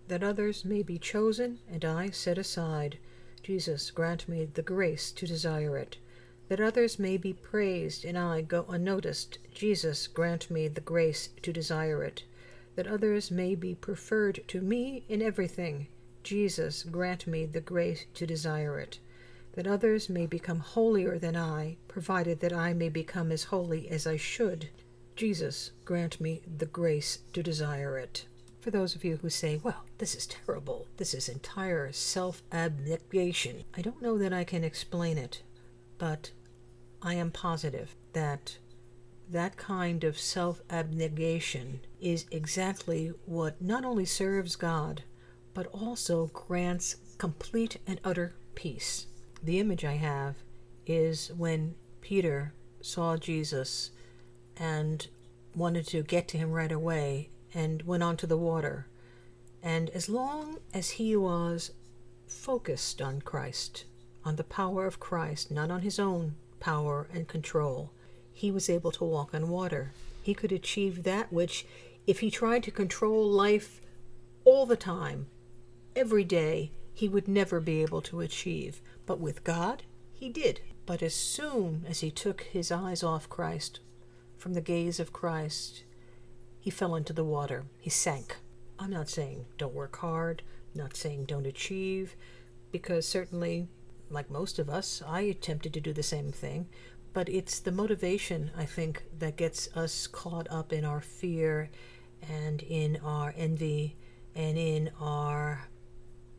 That 0.07 0.23
others 0.23 0.63
may 0.63 0.81
be 0.81 0.97
chosen 0.97 1.59
and 1.69 1.83
I 1.83 2.09
set 2.09 2.37
aside. 2.37 2.97
Jesus, 3.43 3.91
grant 3.91 4.27
me 4.29 4.45
the 4.45 4.61
grace 4.61 5.11
to 5.11 5.25
desire 5.27 5.77
it. 5.77 5.97
that 6.51 6.59
others 6.59 6.99
may 6.99 7.15
be 7.15 7.31
praised 7.31 8.03
and 8.03 8.17
I 8.17 8.41
go 8.41 8.65
unnoticed. 8.67 9.37
Jesus, 9.53 10.05
grant 10.07 10.51
me 10.51 10.67
the 10.67 10.81
grace 10.81 11.29
to 11.43 11.53
desire 11.53 12.03
it. 12.03 12.23
That 12.75 12.87
others 12.87 13.31
may 13.31 13.55
be 13.55 13.73
preferred 13.73 14.41
to 14.49 14.59
me 14.59 15.05
in 15.07 15.21
everything. 15.21 15.87
Jesus, 16.23 16.83
grant 16.83 17.25
me 17.25 17.45
the 17.45 17.61
grace 17.61 18.03
to 18.15 18.27
desire 18.27 18.81
it. 18.81 18.99
That 19.53 19.65
others 19.65 20.09
may 20.09 20.25
become 20.25 20.59
holier 20.59 21.17
than 21.17 21.37
I, 21.37 21.77
provided 21.87 22.41
that 22.41 22.51
I 22.51 22.73
may 22.73 22.89
become 22.89 23.31
as 23.31 23.45
holy 23.45 23.87
as 23.87 24.05
I 24.05 24.17
should. 24.17 24.67
Jesus, 25.15 25.71
grant 25.85 26.19
me 26.19 26.41
the 26.57 26.65
grace 26.65 27.19
to 27.31 27.41
desire 27.41 27.97
it. 27.97 28.25
For 28.61 28.69
those 28.69 28.93
of 28.93 29.03
you 29.03 29.17
who 29.17 29.29
say, 29.31 29.59
well, 29.63 29.85
this 29.97 30.13
is 30.13 30.27
terrible, 30.27 30.85
this 30.97 31.15
is 31.15 31.27
entire 31.27 31.91
self 31.91 32.43
abnegation, 32.51 33.63
I 33.75 33.81
don't 33.81 34.03
know 34.03 34.19
that 34.19 34.31
I 34.31 34.43
can 34.43 34.63
explain 34.63 35.17
it, 35.17 35.41
but 35.97 36.29
I 37.01 37.15
am 37.15 37.31
positive 37.31 37.95
that 38.13 38.59
that 39.27 39.57
kind 39.57 40.03
of 40.03 40.19
self 40.19 40.61
abnegation 40.69 41.79
is 41.99 42.27
exactly 42.29 43.11
what 43.25 43.59
not 43.59 43.83
only 43.83 44.05
serves 44.05 44.55
God, 44.55 45.03
but 45.55 45.65
also 45.67 46.27
grants 46.27 46.97
complete 47.17 47.77
and 47.87 47.99
utter 48.03 48.35
peace. 48.53 49.07
The 49.41 49.59
image 49.59 49.83
I 49.83 49.93
have 49.93 50.35
is 50.85 51.31
when 51.35 51.73
Peter 52.01 52.53
saw 52.79 53.17
Jesus 53.17 53.89
and 54.55 55.07
wanted 55.55 55.87
to 55.87 56.03
get 56.03 56.27
to 56.27 56.37
him 56.37 56.51
right 56.51 56.71
away 56.71 57.31
and 57.53 57.81
went 57.83 58.03
onto 58.03 58.27
the 58.27 58.37
water. 58.37 58.87
And 59.61 59.89
as 59.91 60.09
long 60.09 60.57
as 60.73 60.91
he 60.91 61.15
was 61.15 61.71
focused 62.27 63.01
on 63.01 63.21
Christ, 63.21 63.85
on 64.23 64.35
the 64.35 64.43
power 64.43 64.85
of 64.85 64.99
Christ, 64.99 65.51
not 65.51 65.71
on 65.71 65.81
his 65.81 65.99
own 65.99 66.35
power, 66.61 67.07
and 67.13 67.27
control. 67.27 67.91
He 68.31 68.51
was 68.51 68.69
able 68.69 68.91
to 68.91 69.03
walk 69.03 69.33
on 69.33 69.49
water. 69.49 69.91
He 70.23 70.33
could 70.33 70.51
achieve 70.51 71.03
that 71.03 71.33
which, 71.33 71.65
if 72.07 72.19
he 72.21 72.31
tried 72.31 72.63
to 72.63 72.71
control 72.71 73.27
life 73.27 73.81
all 74.45 74.65
the 74.65 74.77
time, 74.77 75.27
every 75.95 76.23
day, 76.23 76.71
he 76.93 77.09
would 77.09 77.27
never 77.27 77.59
be 77.59 77.81
able 77.81 78.01
to 78.03 78.21
achieve. 78.21 78.81
But 79.05 79.19
with 79.19 79.43
God, 79.43 79.83
he 80.13 80.29
did. 80.29 80.61
But 80.85 81.01
as 81.01 81.15
soon 81.15 81.85
as 81.89 81.99
he 81.99 82.11
took 82.11 82.41
his 82.43 82.71
eyes 82.71 83.03
off 83.03 83.29
Christ, 83.29 83.79
from 84.37 84.53
the 84.53 84.61
gaze 84.61 84.99
of 84.99 85.13
Christ, 85.13 85.83
he 86.61 86.69
fell 86.69 86.95
into 86.95 87.11
the 87.11 87.25
water. 87.25 87.65
He 87.79 87.89
sank. 87.89 88.37
I'm 88.79 88.91
not 88.91 89.09
saying 89.09 89.45
don't 89.57 89.73
work 89.73 89.97
hard, 89.97 90.43
not 90.73 90.95
saying 90.95 91.25
don't 91.25 91.45
achieve, 91.45 92.15
because 92.71 93.05
certainly 93.05 93.67
like 94.09 94.29
most 94.29 94.59
of 94.59 94.69
us, 94.69 95.01
I 95.05 95.21
attempted 95.21 95.73
to 95.73 95.81
do 95.81 95.93
the 95.93 96.03
same 96.03 96.31
thing. 96.31 96.67
But 97.13 97.27
it's 97.27 97.59
the 97.59 97.71
motivation, 97.71 98.51
I 98.55 98.65
think, 98.65 99.03
that 99.19 99.35
gets 99.35 99.75
us 99.75 100.07
caught 100.07 100.47
up 100.49 100.71
in 100.71 100.85
our 100.85 101.01
fear 101.01 101.69
and 102.29 102.61
in 102.61 102.99
our 103.03 103.33
envy 103.35 103.97
and 104.35 104.57
in 104.57 104.91
our 104.99 105.67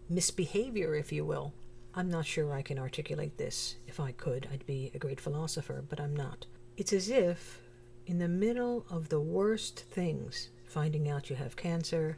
misbehavior, 0.08 0.94
if 0.94 1.12
you 1.12 1.24
will. 1.24 1.52
I'm 1.94 2.10
not 2.10 2.24
sure 2.24 2.54
I 2.54 2.62
can 2.62 2.78
articulate 2.78 3.36
this. 3.36 3.76
If 3.86 4.00
I 4.00 4.12
could, 4.12 4.48
I'd 4.50 4.64
be 4.64 4.90
a 4.94 4.98
great 4.98 5.20
philosopher, 5.20 5.84
but 5.86 6.00
I'm 6.00 6.16
not. 6.16 6.46
It's 6.78 6.94
as 6.94 7.10
if, 7.10 7.60
in 8.06 8.18
the 8.18 8.28
middle 8.28 8.84
of 8.90 9.08
the 9.08 9.20
worst 9.20 9.80
things, 9.90 10.48
finding 10.66 11.08
out 11.08 11.30
you 11.30 11.36
have 11.36 11.56
cancer, 11.56 12.16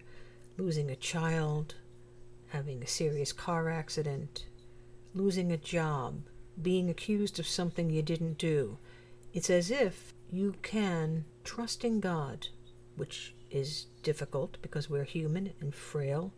losing 0.57 0.91
a 0.91 0.97
child, 0.97 1.75
having 2.49 2.83
a 2.83 2.87
serious 2.87 3.33
car 3.33 3.69
accident, 3.69 4.47
losing 5.15 5.53
a 5.53 5.57
job, 5.57 6.23
being 6.61 6.89
accused 6.89 7.39
of 7.39 7.47
something 7.47 7.91
you 7.91 8.03
didn't 8.03 8.39
do. 8.39 8.79
It's 9.33 9.51
as 9.51 9.71
if 9.71 10.15
you 10.31 10.55
can, 10.63 11.25
trusting 11.43 12.01
God, 12.01 12.49
which 12.97 13.35
is 13.51 13.87
difficult 14.03 14.57
because 14.63 14.89
we're 14.89 15.05
human 15.05 15.53
and 15.61 15.75
frail, 15.75 16.33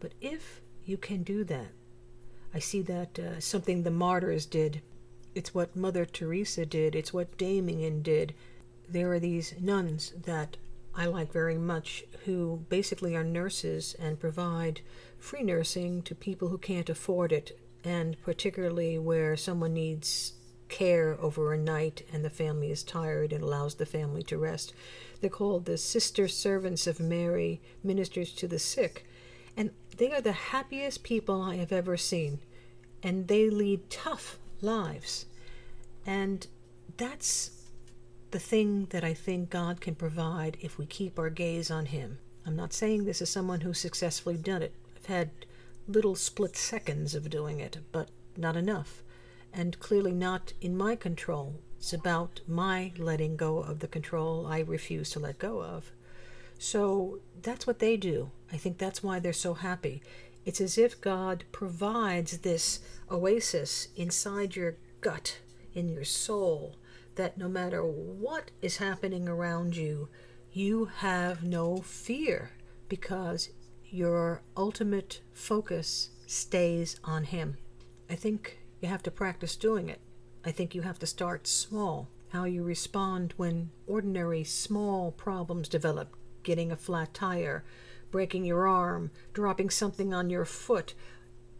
but 0.00 0.12
if 0.20 0.60
you 0.84 0.96
can 0.96 1.22
do 1.22 1.44
that, 1.44 1.68
I 2.54 2.58
see 2.58 2.82
that 2.82 3.18
uh, 3.18 3.40
something 3.40 3.82
the 3.82 3.90
martyrs 3.90 4.46
did. 4.46 4.82
It's 5.34 5.54
what 5.54 5.76
Mother 5.76 6.04
Teresa 6.04 6.64
did. 6.64 6.94
It's 6.94 7.12
what 7.12 7.36
Damien 7.36 8.02
did. 8.02 8.34
There 8.88 9.12
are 9.12 9.18
these 9.18 9.54
nuns 9.60 10.12
that 10.24 10.56
I 10.94 11.06
like 11.06 11.32
very 11.32 11.58
much 11.58 12.04
who 12.24 12.64
basically 12.68 13.14
are 13.14 13.24
nurses 13.24 13.94
and 13.98 14.18
provide 14.18 14.80
free 15.18 15.42
nursing 15.42 16.02
to 16.02 16.14
people 16.14 16.48
who 16.48 16.58
can't 16.58 16.88
afford 16.88 17.32
it 17.32 17.58
and 17.84 18.20
particularly 18.22 18.98
where 18.98 19.36
someone 19.36 19.74
needs 19.74 20.32
care 20.68 21.16
over 21.20 21.52
a 21.52 21.58
night 21.58 22.02
and 22.12 22.24
the 22.24 22.30
family 22.30 22.70
is 22.70 22.82
tired 22.82 23.32
and 23.32 23.44
allows 23.44 23.74
the 23.74 23.86
family 23.86 24.22
to 24.24 24.38
rest. 24.38 24.72
They're 25.20 25.30
called 25.30 25.64
the 25.64 25.78
Sister 25.78 26.28
Servants 26.28 26.86
of 26.86 26.98
Mary, 26.98 27.60
ministers 27.84 28.32
to 28.32 28.48
the 28.48 28.58
sick. 28.58 29.06
And 29.56 29.70
they 29.96 30.12
are 30.12 30.20
the 30.20 30.32
happiest 30.32 31.02
people 31.02 31.40
I 31.40 31.56
have 31.56 31.72
ever 31.72 31.96
seen. 31.96 32.40
And 33.02 33.28
they 33.28 33.48
lead 33.48 33.88
tough 33.88 34.38
lives. 34.60 35.26
And 36.04 36.46
that's 36.96 37.50
the 38.30 38.38
thing 38.38 38.86
that 38.90 39.04
I 39.04 39.14
think 39.14 39.50
God 39.50 39.80
can 39.80 39.94
provide 39.94 40.56
if 40.60 40.78
we 40.78 40.86
keep 40.86 41.18
our 41.18 41.30
gaze 41.30 41.70
on 41.70 41.86
Him. 41.86 42.18
I'm 42.46 42.56
not 42.56 42.72
saying 42.72 43.04
this 43.04 43.22
is 43.22 43.30
someone 43.30 43.60
who's 43.60 43.78
successfully 43.78 44.36
done 44.36 44.62
it. 44.62 44.74
I've 44.96 45.06
had 45.06 45.30
little 45.88 46.14
split 46.14 46.56
seconds 46.56 47.14
of 47.14 47.30
doing 47.30 47.60
it, 47.60 47.78
but 47.92 48.08
not 48.36 48.56
enough, 48.56 49.02
and 49.52 49.78
clearly 49.78 50.12
not 50.12 50.52
in 50.60 50.76
my 50.76 50.96
control. 50.96 51.54
It's 51.78 51.92
about 51.92 52.40
my 52.46 52.92
letting 52.98 53.36
go 53.36 53.58
of 53.58 53.80
the 53.80 53.88
control 53.88 54.46
I 54.46 54.60
refuse 54.60 55.10
to 55.10 55.20
let 55.20 55.38
go 55.38 55.62
of. 55.62 55.92
So 56.58 57.20
that's 57.42 57.66
what 57.66 57.78
they 57.78 57.96
do. 57.96 58.30
I 58.52 58.56
think 58.56 58.78
that's 58.78 59.02
why 59.02 59.18
they're 59.18 59.32
so 59.32 59.54
happy. 59.54 60.02
It's 60.44 60.60
as 60.60 60.78
if 60.78 61.00
God 61.00 61.44
provides 61.52 62.38
this 62.38 62.80
oasis 63.10 63.88
inside 63.96 64.56
your 64.56 64.76
gut, 65.00 65.38
in 65.74 65.88
your 65.88 66.04
soul, 66.04 66.76
that 67.16 67.36
no 67.36 67.48
matter 67.48 67.82
what 67.82 68.50
is 68.62 68.76
happening 68.76 69.28
around 69.28 69.76
you, 69.76 70.08
you 70.52 70.86
have 70.86 71.42
no 71.42 71.78
fear 71.78 72.52
because 72.88 73.50
your 73.84 74.42
ultimate 74.56 75.20
focus 75.32 76.10
stays 76.26 76.98
on 77.04 77.24
Him. 77.24 77.56
I 78.08 78.14
think 78.14 78.58
you 78.80 78.88
have 78.88 79.02
to 79.04 79.10
practice 79.10 79.56
doing 79.56 79.88
it. 79.88 80.00
I 80.44 80.52
think 80.52 80.74
you 80.74 80.82
have 80.82 80.98
to 81.00 81.06
start 81.06 81.46
small. 81.46 82.08
How 82.30 82.44
you 82.44 82.62
respond 82.62 83.34
when 83.36 83.70
ordinary 83.86 84.44
small 84.44 85.12
problems 85.12 85.68
develop 85.68 86.16
getting 86.42 86.70
a 86.70 86.76
flat 86.76 87.14
tire, 87.14 87.64
breaking 88.10 88.44
your 88.44 88.66
arm, 88.66 89.10
dropping 89.32 89.70
something 89.70 90.12
on 90.12 90.30
your 90.30 90.44
foot. 90.44 90.94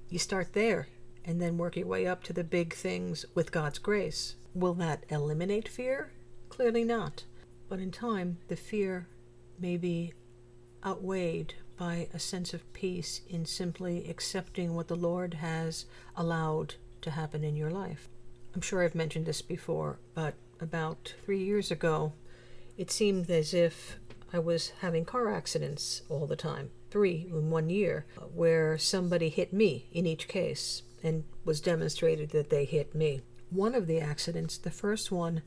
You 0.08 0.18
start 0.18 0.52
there 0.52 0.88
and 1.24 1.40
then 1.40 1.58
work 1.58 1.76
your 1.76 1.86
way 1.86 2.06
up 2.06 2.22
to 2.24 2.32
the 2.32 2.44
big 2.44 2.74
things 2.74 3.24
with 3.34 3.52
God's 3.52 3.78
grace. 3.78 4.36
Will 4.56 4.72
that 4.74 5.04
eliminate 5.10 5.68
fear? 5.68 6.12
Clearly 6.48 6.82
not. 6.82 7.24
But 7.68 7.78
in 7.78 7.90
time, 7.90 8.38
the 8.48 8.56
fear 8.56 9.06
may 9.60 9.76
be 9.76 10.14
outweighed 10.82 11.52
by 11.76 12.08
a 12.14 12.18
sense 12.18 12.54
of 12.54 12.72
peace 12.72 13.20
in 13.28 13.44
simply 13.44 14.08
accepting 14.08 14.74
what 14.74 14.88
the 14.88 14.96
Lord 14.96 15.34
has 15.34 15.84
allowed 16.16 16.76
to 17.02 17.10
happen 17.10 17.44
in 17.44 17.54
your 17.54 17.70
life. 17.70 18.08
I'm 18.54 18.62
sure 18.62 18.82
I've 18.82 18.94
mentioned 18.94 19.26
this 19.26 19.42
before, 19.42 19.98
but 20.14 20.32
about 20.58 21.12
three 21.26 21.44
years 21.44 21.70
ago, 21.70 22.14
it 22.78 22.90
seemed 22.90 23.28
as 23.28 23.52
if 23.52 23.98
I 24.32 24.38
was 24.38 24.72
having 24.80 25.04
car 25.04 25.30
accidents 25.30 26.00
all 26.08 26.26
the 26.26 26.34
time, 26.34 26.70
three 26.90 27.26
in 27.28 27.50
one 27.50 27.68
year, 27.68 28.06
uh, 28.16 28.22
where 28.22 28.78
somebody 28.78 29.28
hit 29.28 29.52
me 29.52 29.90
in 29.92 30.06
each 30.06 30.28
case 30.28 30.82
and 31.02 31.24
was 31.44 31.60
demonstrated 31.60 32.30
that 32.30 32.48
they 32.48 32.64
hit 32.64 32.94
me. 32.94 33.20
One 33.50 33.74
of 33.74 33.86
the 33.86 34.00
accidents, 34.00 34.58
the 34.58 34.70
first 34.70 35.10
one, 35.10 35.42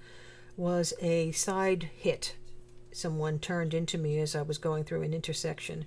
was 0.55 0.93
a 1.01 1.31
side 1.31 1.89
hit. 1.95 2.35
Someone 2.91 3.39
turned 3.39 3.73
into 3.73 3.97
me 3.97 4.19
as 4.19 4.35
I 4.35 4.41
was 4.41 4.57
going 4.57 4.83
through 4.83 5.03
an 5.03 5.13
intersection 5.13 5.85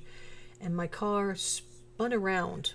and 0.61 0.77
my 0.77 0.87
car 0.87 1.35
spun 1.35 2.12
around. 2.12 2.75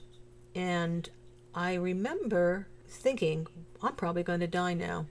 And 0.54 1.10
I 1.56 1.76
remember 1.76 2.67
thinking, 2.88 3.47
I'm 3.82 3.95
probably 3.95 4.23
going 4.23 4.41
to 4.41 4.47
die 4.47 4.73
now. 4.73 5.06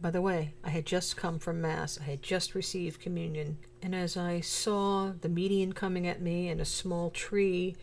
By 0.00 0.10
the 0.10 0.22
way, 0.22 0.54
I 0.62 0.70
had 0.70 0.86
just 0.86 1.16
come 1.16 1.38
from 1.38 1.60
Mass, 1.60 1.98
I 2.00 2.04
had 2.04 2.22
just 2.22 2.54
received 2.54 3.00
communion, 3.00 3.58
and 3.82 3.96
as 3.96 4.16
I 4.16 4.40
saw 4.40 5.12
the 5.20 5.28
median 5.28 5.72
coming 5.72 6.06
at 6.06 6.22
me 6.22 6.48
and 6.48 6.60
a 6.60 6.64
small 6.64 7.10
tree, 7.10 7.74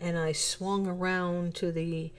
and 0.00 0.18
I 0.18 0.32
swung 0.32 0.88
around 0.88 1.54
to 1.56 1.70
the 1.70 2.12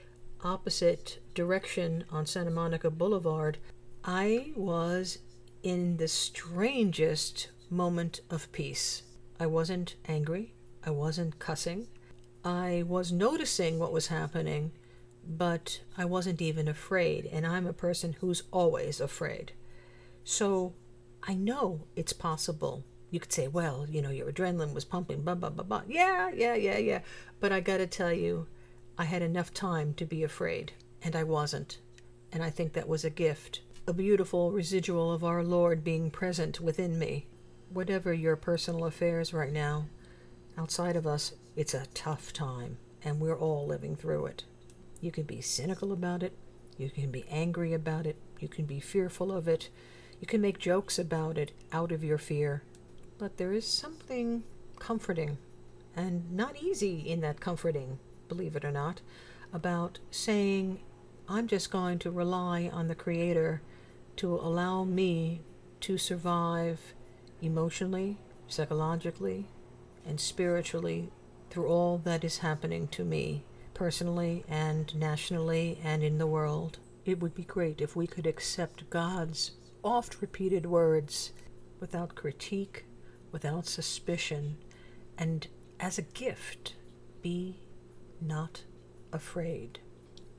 opposite 0.44 1.20
direction 1.34 2.06
on 2.12 2.26
Santa 2.26 2.52
Monica 2.52 2.90
Boulevard, 2.90 3.58
I 4.04 4.52
was 4.56 5.20
in 5.64 5.98
the 5.98 6.08
strangest 6.08 7.50
moment 7.70 8.22
of 8.30 8.52
peace. 8.52 9.04
I 9.40 9.46
wasn't 9.46 9.96
angry. 10.08 10.54
I 10.86 10.90
wasn't 10.90 11.40
cussing. 11.40 11.88
I 12.44 12.84
was 12.88 13.12
noticing 13.12 13.78
what 13.78 13.94
was 13.94 14.08
happening, 14.08 14.72
but 15.28 15.82
I 15.98 16.06
wasn't 16.06 16.42
even 16.42 16.68
afraid, 16.68 17.28
and 17.28 17.46
I'm 17.46 17.68
a 17.68 17.74
person 17.74 18.14
who's 18.20 18.44
always 18.52 19.00
afraid. 19.00 19.52
So 20.24 20.74
I 21.24 21.36
know 21.36 21.82
it's 21.96 22.14
possible. 22.14 22.84
You 23.12 23.20
could 23.20 23.34
say, 23.34 23.48
well, 23.48 23.86
you 23.90 24.02
know, 24.02 24.10
your 24.10 24.32
adrenaline 24.32 24.74
was 24.74 24.86
pumping, 24.86 25.22
blah, 25.22 25.36
blah, 25.36 25.50
blah, 25.50 25.64
blah. 25.64 25.84
Yeah, 25.88 26.32
yeah, 26.34 26.56
yeah, 26.56 26.78
yeah. 26.78 27.02
But 27.40 27.52
I 27.52 27.60
gotta 27.60 27.86
tell 27.86 28.14
you, 28.14 28.48
I 28.98 29.06
had 29.06 29.22
enough 29.22 29.54
time 29.54 29.94
to 29.96 30.06
be 30.06 30.24
afraid, 30.24 30.74
and 31.02 31.16
I 31.16 31.24
wasn't. 31.24 31.80
And 32.32 32.44
I 32.44 32.50
think 32.50 32.74
that 32.74 32.88
was 32.88 33.04
a 33.04 33.10
gift, 33.10 33.62
a 33.88 33.94
beautiful 33.94 34.52
residual 34.52 35.12
of 35.12 35.24
our 35.24 35.44
Lord 35.44 35.84
being 35.84 36.12
present 36.12 36.60
within 36.62 37.00
me. 37.00 37.28
Whatever 37.70 38.14
your 38.14 38.36
personal 38.36 38.86
affairs 38.86 39.34
right 39.34 39.52
now, 39.52 39.86
outside 40.58 40.96
of 40.96 41.08
us, 41.08 41.34
it's 41.56 41.74
a 41.74 41.88
tough 41.94 42.32
time, 42.32 42.78
and 43.04 43.20
we're 43.20 43.38
all 43.38 43.66
living 43.66 43.96
through 43.96 44.28
it. 44.28 44.44
You 45.00 45.12
can 45.12 45.24
be 45.24 45.42
cynical 45.42 45.92
about 45.92 46.22
it, 46.24 46.38
you 46.78 46.90
can 46.90 47.12
be 47.12 47.26
angry 47.30 47.74
about 47.74 48.06
it, 48.06 48.18
you 48.40 48.48
can 48.48 48.66
be 48.66 48.80
fearful 48.80 49.32
of 49.32 49.48
it, 49.48 49.70
you 50.20 50.28
can 50.28 50.42
make 50.42 50.60
jokes 50.60 51.00
about 51.00 51.38
it 51.38 51.52
out 51.72 51.92
of 51.92 52.04
your 52.04 52.18
fear. 52.18 52.64
But 53.18 53.38
there 53.38 53.54
is 53.54 53.66
something 53.66 54.44
comforting 54.80 55.38
and 55.96 56.32
not 56.32 56.62
easy 56.62 57.00
in 57.00 57.22
that 57.22 57.40
comforting, 57.40 58.00
believe 58.32 58.56
it 58.56 58.64
or 58.64 58.72
not, 58.72 59.02
about 59.52 60.00
saying, 60.10 60.80
I'm 61.28 61.48
just 61.48 61.70
going 61.70 62.00
to 62.00 62.10
rely 62.12 62.70
on 62.72 62.88
the 62.88 62.96
Creator 62.96 63.62
to 64.16 64.36
allow 64.36 64.86
me 64.86 65.42
to 65.82 65.98
survive 65.98 66.80
emotionally, 67.42 68.18
psychologically, 68.48 69.48
and 70.06 70.18
spiritually 70.18 71.12
through 71.50 71.68
all 71.68 71.98
that 72.06 72.24
is 72.24 72.38
happening 72.38 72.88
to 72.88 73.04
me, 73.04 73.44
personally 73.74 74.46
and 74.48 74.96
nationally 74.96 75.78
and 75.84 76.04
in 76.04 76.18
the 76.18 76.28
world. 76.28 76.78
It 77.04 77.20
would 77.20 77.36
be 77.36 77.44
great 77.44 77.82
if 77.82 77.98
we 77.98 78.08
could 78.08 78.26
accept 78.26 78.90
God's 78.90 79.52
oft 79.84 80.22
repeated 80.22 80.66
words 80.66 81.34
without 81.82 82.16
critique, 82.16 82.86
without 83.34 83.66
suspicion, 83.66 84.56
and 85.18 85.48
as 85.82 85.98
a 85.98 86.04
gift, 86.04 86.76
be 87.22 87.58
not 88.22 88.64
afraid. 89.12 89.80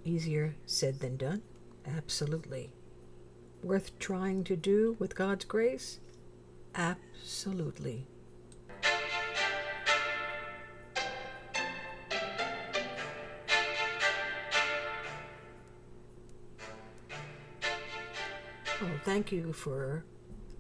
Easier 0.05 0.55
said 0.67 1.01
than 1.01 1.17
done? 1.17 1.43
Absolutely. 1.87 2.71
Worth 3.63 3.99
trying 3.99 4.45
to 4.45 4.57
do 4.57 4.97
with 4.99 5.15
God's 5.15 5.45
grace? 5.45 6.01
Absolutely. 6.75 8.07
Well, 18.81 18.91
thank 19.05 19.31
you 19.31 19.53
for 19.53 20.05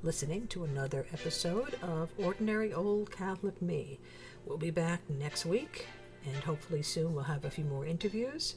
listening 0.05 0.47
to 0.49 0.63
another 0.63 1.07
episode 1.13 1.75
of 1.83 2.11
Ordinary 2.19 2.73
Old 2.73 3.11
Catholic 3.11 3.61
Me. 3.61 3.99
We'll 4.45 4.59
be 4.59 4.71
back 4.71 5.01
next 5.09 5.45
week, 5.45 5.87
and 6.27 6.45
hopefully 6.45 6.83
soon 6.83 7.15
we'll 7.15 7.25
have 7.25 7.45
a 7.45 7.51
few 7.51 7.65
more 7.65 7.87
interviews. 7.87 8.57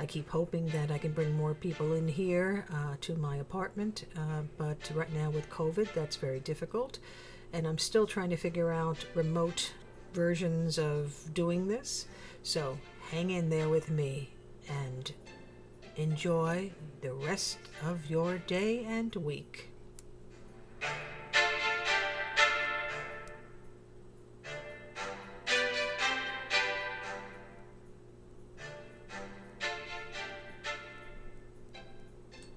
I 0.00 0.06
keep 0.06 0.28
hoping 0.28 0.66
that 0.68 0.90
I 0.90 0.98
can 0.98 1.12
bring 1.12 1.32
more 1.34 1.54
people 1.54 1.92
in 1.92 2.08
here 2.08 2.66
uh, 2.72 2.96
to 3.02 3.14
my 3.14 3.36
apartment, 3.36 4.04
uh, 4.16 4.42
but 4.58 4.90
right 4.94 5.12
now 5.12 5.30
with 5.30 5.48
COVID, 5.50 5.92
that's 5.94 6.16
very 6.16 6.40
difficult. 6.40 6.98
And 7.52 7.66
I'm 7.66 7.78
still 7.78 8.06
trying 8.06 8.30
to 8.30 8.36
figure 8.36 8.72
out 8.72 9.04
remote 9.14 9.72
versions 10.12 10.78
of 10.78 11.32
doing 11.32 11.68
this. 11.68 12.06
So 12.42 12.78
hang 13.10 13.30
in 13.30 13.50
there 13.50 13.68
with 13.68 13.90
me 13.90 14.30
and 14.68 15.12
enjoy 15.96 16.72
the 17.00 17.12
rest 17.12 17.58
of 17.84 18.10
your 18.10 18.38
day 18.38 18.84
and 18.84 19.14
week. 19.16 19.73